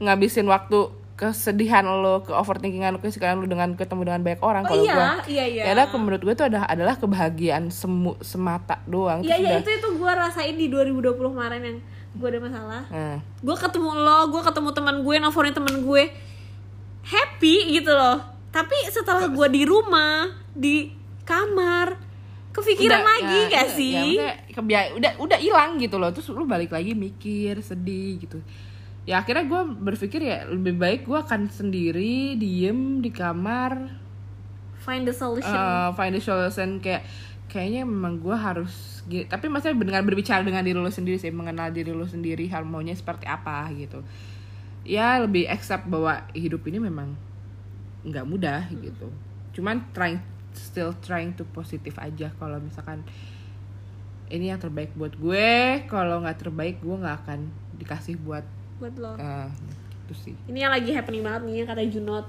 ngabisin 0.00 0.48
waktu 0.48 0.88
kesedihan 1.14 1.86
lo 1.86 2.26
ke 2.26 2.34
overthinkingan 2.34 2.96
lo 2.96 2.98
kesedihan 2.98 3.38
lo 3.38 3.46
dengan 3.46 3.78
ketemu 3.78 4.02
dengan 4.02 4.20
banyak 4.26 4.42
orang 4.42 4.62
oh 4.66 4.68
kalau 4.74 4.82
iya 4.82 4.94
gua. 4.96 5.10
iya 5.30 5.44
iya. 5.46 5.62
Ya 5.70 5.72
udah 5.78 5.86
menurut 5.94 6.22
gue 6.26 6.34
itu 6.34 6.44
adalah 6.48 6.66
adalah 6.66 6.94
kebahagiaan 6.98 7.70
semu 7.70 8.18
semata 8.18 8.82
doang. 8.90 9.22
Iya 9.22 9.38
iya 9.38 9.50
udah- 9.54 9.62
itu 9.62 9.70
itu 9.78 9.88
gue 9.94 10.10
rasain 10.10 10.56
di 10.58 10.66
2020 10.66 11.14
kemarin 11.14 11.62
yang 11.62 11.78
gue 12.14 12.28
ada 12.30 12.40
masalah. 12.40 12.82
Nah, 12.88 13.18
gue 13.18 13.56
ketemu 13.58 13.90
lo 13.90 14.18
gue 14.30 14.42
ketemu 14.42 14.70
teman 14.70 14.96
gue 15.02 15.14
nelfonin 15.18 15.54
teman 15.54 15.74
gue. 15.82 16.02
Happy 17.04 17.74
gitu 17.74 17.90
loh. 17.90 18.22
Tapi 18.48 18.76
setelah 18.88 19.26
gue 19.28 19.46
di 19.50 19.62
rumah 19.66 20.30
di 20.54 20.94
kamar 21.26 21.98
kepikiran 22.54 23.02
udah- 23.02 23.08
lagi 23.18 23.40
ya, 23.42 23.50
gak 23.50 23.66
ya, 23.66 23.74
sih? 23.74 23.96
ya, 24.14 24.32
kebia- 24.54 24.94
udah 24.94 25.12
udah 25.18 25.38
hilang 25.42 25.74
gitu 25.76 25.98
loh. 25.98 26.14
Terus 26.14 26.30
lu 26.30 26.46
balik 26.46 26.70
lagi 26.70 26.94
mikir 26.94 27.58
sedih 27.60 28.22
gitu. 28.22 28.38
Ya 29.04 29.20
akhirnya 29.20 29.44
gue 29.44 29.62
berpikir 29.84 30.22
ya 30.22 30.48
lebih 30.48 30.78
baik 30.80 31.04
gue 31.04 31.18
akan 31.18 31.50
sendiri 31.50 32.38
diem 32.38 33.02
di 33.02 33.10
kamar. 33.10 34.00
Find 34.80 35.04
the 35.04 35.12
solution. 35.12 35.50
Uh, 35.50 35.92
find 35.92 36.14
the 36.14 36.22
solution 36.22 36.78
kayak 36.78 37.04
kayaknya 37.48 37.86
memang 37.86 38.18
gue 38.18 38.34
harus 38.34 39.04
tapi 39.28 39.52
maksudnya 39.52 39.76
dengan 39.76 40.02
berbicara 40.02 40.40
dengan 40.40 40.64
diri 40.64 40.78
lo 40.80 40.88
sendiri 40.88 41.20
sih 41.20 41.30
mengenal 41.30 41.70
diri 41.70 41.92
lo 41.92 42.08
sendiri 42.08 42.48
harmonya 42.48 42.96
seperti 42.96 43.28
apa 43.28 43.68
gitu. 43.76 44.00
Ya 44.84 45.16
lebih 45.20 45.48
accept 45.48 45.88
bahwa 45.88 46.24
hidup 46.36 46.64
ini 46.68 46.80
memang 46.80 47.16
nggak 48.04 48.24
mudah 48.26 48.68
gitu. 48.72 49.08
Cuman 49.56 49.84
trying 49.92 50.20
still 50.54 50.92
trying 51.04 51.34
to 51.36 51.44
positif 51.52 51.96
aja 52.00 52.30
kalau 52.36 52.60
misalkan 52.60 53.04
ini 54.32 54.48
yang 54.50 54.60
terbaik 54.60 54.92
buat 54.96 55.12
gue 55.14 55.84
kalau 55.86 56.24
nggak 56.24 56.48
terbaik 56.48 56.80
gue 56.80 56.96
nggak 56.96 57.16
akan 57.24 57.48
dikasih 57.76 58.16
buat 58.24 58.44
buat 58.80 58.94
lo. 58.98 59.14
uh, 59.14 59.48
itu 60.04 60.14
sih. 60.16 60.34
Ini 60.48 60.68
yang 60.68 60.72
lagi 60.72 60.90
happening 60.90 61.22
banget 61.22 61.42
nih 61.46 61.64
kata 61.68 61.84
Junot. 61.86 62.26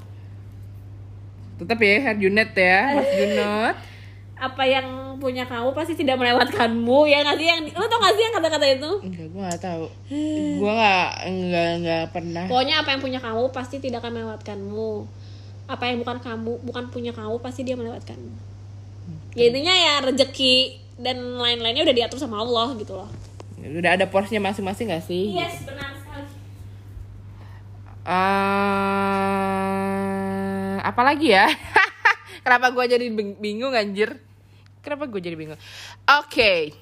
Tetap 1.56 1.80
ya 1.80 2.12
Herjunet 2.12 2.52
ya 2.52 3.00
Mas 3.00 3.10
Junot 3.20 3.95
apa 4.36 4.68
yang 4.68 5.16
punya 5.16 5.48
kamu 5.48 5.72
pasti 5.72 5.96
tidak 5.96 6.20
melewatkanmu 6.20 7.08
ya 7.08 7.24
nggak 7.24 7.38
sih? 7.40 7.48
Yang 7.48 7.72
lo 7.80 7.88
tau 7.88 8.04
gak 8.04 8.14
sih 8.20 8.24
yang 8.28 8.36
kata-kata 8.36 8.68
itu? 8.68 8.92
Enggak 9.08 9.28
gue 9.32 9.42
nggak 9.48 9.62
tahu. 9.64 9.88
Gue 10.60 10.72
nggak 10.76 11.08
nggak 11.24 11.72
nggak 11.82 12.04
pernah. 12.12 12.44
Pokoknya 12.52 12.76
apa 12.84 12.90
yang 12.92 13.02
punya 13.02 13.20
kamu 13.24 13.48
pasti 13.56 13.80
tidak 13.80 14.04
akan 14.04 14.12
melewatkanmu. 14.20 15.08
Apa 15.72 15.84
yang 15.88 16.04
bukan 16.04 16.20
kamu 16.20 16.52
bukan 16.68 16.84
punya 16.92 17.16
kamu 17.16 17.40
pasti 17.40 17.64
dia 17.64 17.80
melewatkanmu. 17.80 18.36
Ya 19.36 19.52
intinya 19.52 19.72
ya 19.76 20.00
rezeki 20.04 20.80
dan 21.00 21.20
lain-lainnya 21.40 21.84
udah 21.88 21.96
diatur 21.96 22.20
sama 22.20 22.44
Allah 22.44 22.76
gitu 22.76 22.96
loh. 22.96 23.08
Udah 23.60 23.96
ada 23.96 24.06
porsinya 24.08 24.52
masing-masing 24.52 24.92
gak 24.92 25.04
sih? 25.08 25.32
Yes 25.32 25.64
benar 25.64 25.96
sekali. 25.96 26.28
Uh, 28.06 28.46
apa 30.86 31.02
lagi 31.02 31.34
ya 31.34 31.50
kenapa 32.42 32.72
gue 32.72 32.86
jadi 32.98 33.06
bing- 33.12 33.40
bingung 33.40 33.76
anjir? 33.76 34.18
Kenapa 34.82 35.10
gue 35.10 35.22
jadi 35.22 35.38
bingung? 35.38 35.60
Oke. 36.22 36.74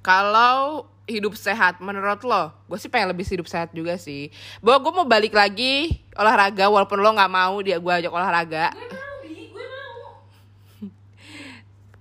Kalau 0.00 0.86
hidup 1.06 1.38
sehat 1.38 1.78
menurut 1.78 2.18
lo 2.26 2.50
gue 2.66 2.78
sih 2.82 2.90
pengen 2.90 3.14
lebih 3.14 3.26
hidup 3.26 3.46
sehat 3.46 3.70
juga 3.70 3.94
sih. 3.96 4.28
Bahwa 4.58 4.82
gue 4.82 4.92
mau 4.92 5.06
balik 5.06 5.32
lagi 5.32 6.02
olahraga 6.18 6.66
walaupun 6.66 6.98
lo 6.98 7.14
nggak 7.14 7.32
mau 7.32 7.54
dia 7.62 7.78
gue 7.78 7.92
ajak 7.92 8.12
olahraga. 8.12 8.66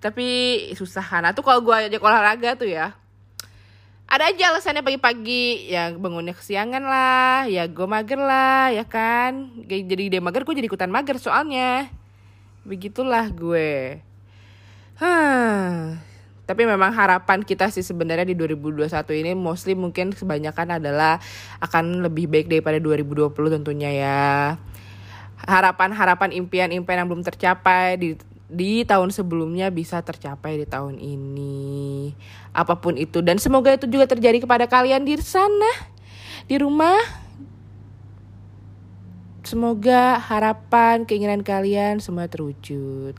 Tapi 0.03 0.27
susah 0.73 1.05
kan 1.05 1.29
tuh 1.33 1.45
kalau 1.45 1.61
gue 1.61 1.75
ajak 1.89 2.01
olahraga 2.01 2.57
tuh 2.57 2.69
ya 2.69 2.93
ada 4.05 4.29
aja 4.29 4.53
alasannya 4.53 4.85
pagi-pagi. 4.85 5.69
Ya 5.69 5.91
bangunnya 5.93 6.37
kesiangan 6.37 6.83
lah. 6.85 7.49
Ya 7.49 7.65
gue 7.65 7.87
mager 7.89 8.21
lah 8.21 8.71
ya 8.71 8.85
kan? 8.85 9.51
Jadi 9.65 10.13
dia 10.13 10.21
mager 10.21 10.45
gue 10.45 10.55
jadi 10.55 10.67
ikutan 10.69 10.91
mager 10.93 11.17
soalnya. 11.17 11.89
Begitulah 12.65 13.29
gue. 13.33 14.01
Hah. 14.95 15.99
tapi 16.45 16.61
memang 16.61 16.93
harapan 16.93 17.41
kita 17.41 17.73
sih 17.73 17.81
sebenarnya 17.81 18.21
di 18.21 18.37
2021 18.37 18.85
ini 19.17 19.33
mostly 19.33 19.73
mungkin 19.73 20.13
kebanyakan 20.13 20.77
adalah 20.77 21.17
akan 21.57 22.05
lebih 22.05 22.29
baik 22.29 22.45
daripada 22.45 22.77
2020 22.77 23.33
tentunya 23.33 23.89
ya. 23.89 24.29
Harapan-harapan 25.41 26.37
impian-impian 26.37 27.01
yang 27.01 27.09
belum 27.09 27.25
tercapai 27.25 27.97
di 27.97 28.09
di 28.45 28.85
tahun 28.85 29.09
sebelumnya 29.09 29.73
bisa 29.73 30.01
tercapai 30.05 30.61
di 30.61 30.65
tahun 30.69 31.01
ini. 31.01 32.13
Apa 32.53 32.77
pun 32.77 32.95
itu 32.95 33.21
dan 33.25 33.41
semoga 33.41 33.73
itu 33.73 33.89
juga 33.89 34.05
terjadi 34.05 34.37
kepada 34.41 34.69
kalian 34.69 35.01
di 35.05 35.17
sana 35.21 35.71
di 36.45 36.61
rumah. 36.61 36.97
Semoga 39.45 40.17
harapan, 40.17 41.05
keinginan 41.05 41.45
kalian 41.45 42.01
semua 42.01 42.25
terwujud. 42.25 43.13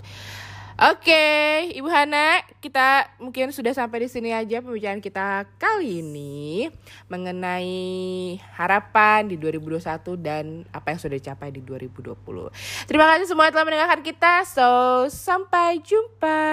Oke, 0.76 1.72
Ibu 1.72 1.88
Hana, 1.88 2.44
kita 2.60 3.08
mungkin 3.16 3.48
sudah 3.48 3.72
sampai 3.72 4.04
di 4.04 4.08
sini 4.12 4.28
aja 4.28 4.60
pembicaraan 4.60 5.00
kita 5.00 5.48
kali 5.56 6.04
ini 6.04 6.68
mengenai 7.08 8.36
harapan 8.52 9.24
di 9.24 9.40
2021 9.40 9.80
dan 10.20 10.68
apa 10.68 10.92
yang 10.92 11.00
sudah 11.00 11.16
dicapai 11.16 11.48
di 11.48 11.64
2020. 11.64 12.12
Terima 12.92 13.08
kasih 13.08 13.24
semua 13.24 13.48
telah 13.48 13.64
mendengarkan 13.64 14.04
kita. 14.04 14.44
So, 14.44 14.68
sampai 15.08 15.80
jumpa. 15.80 16.44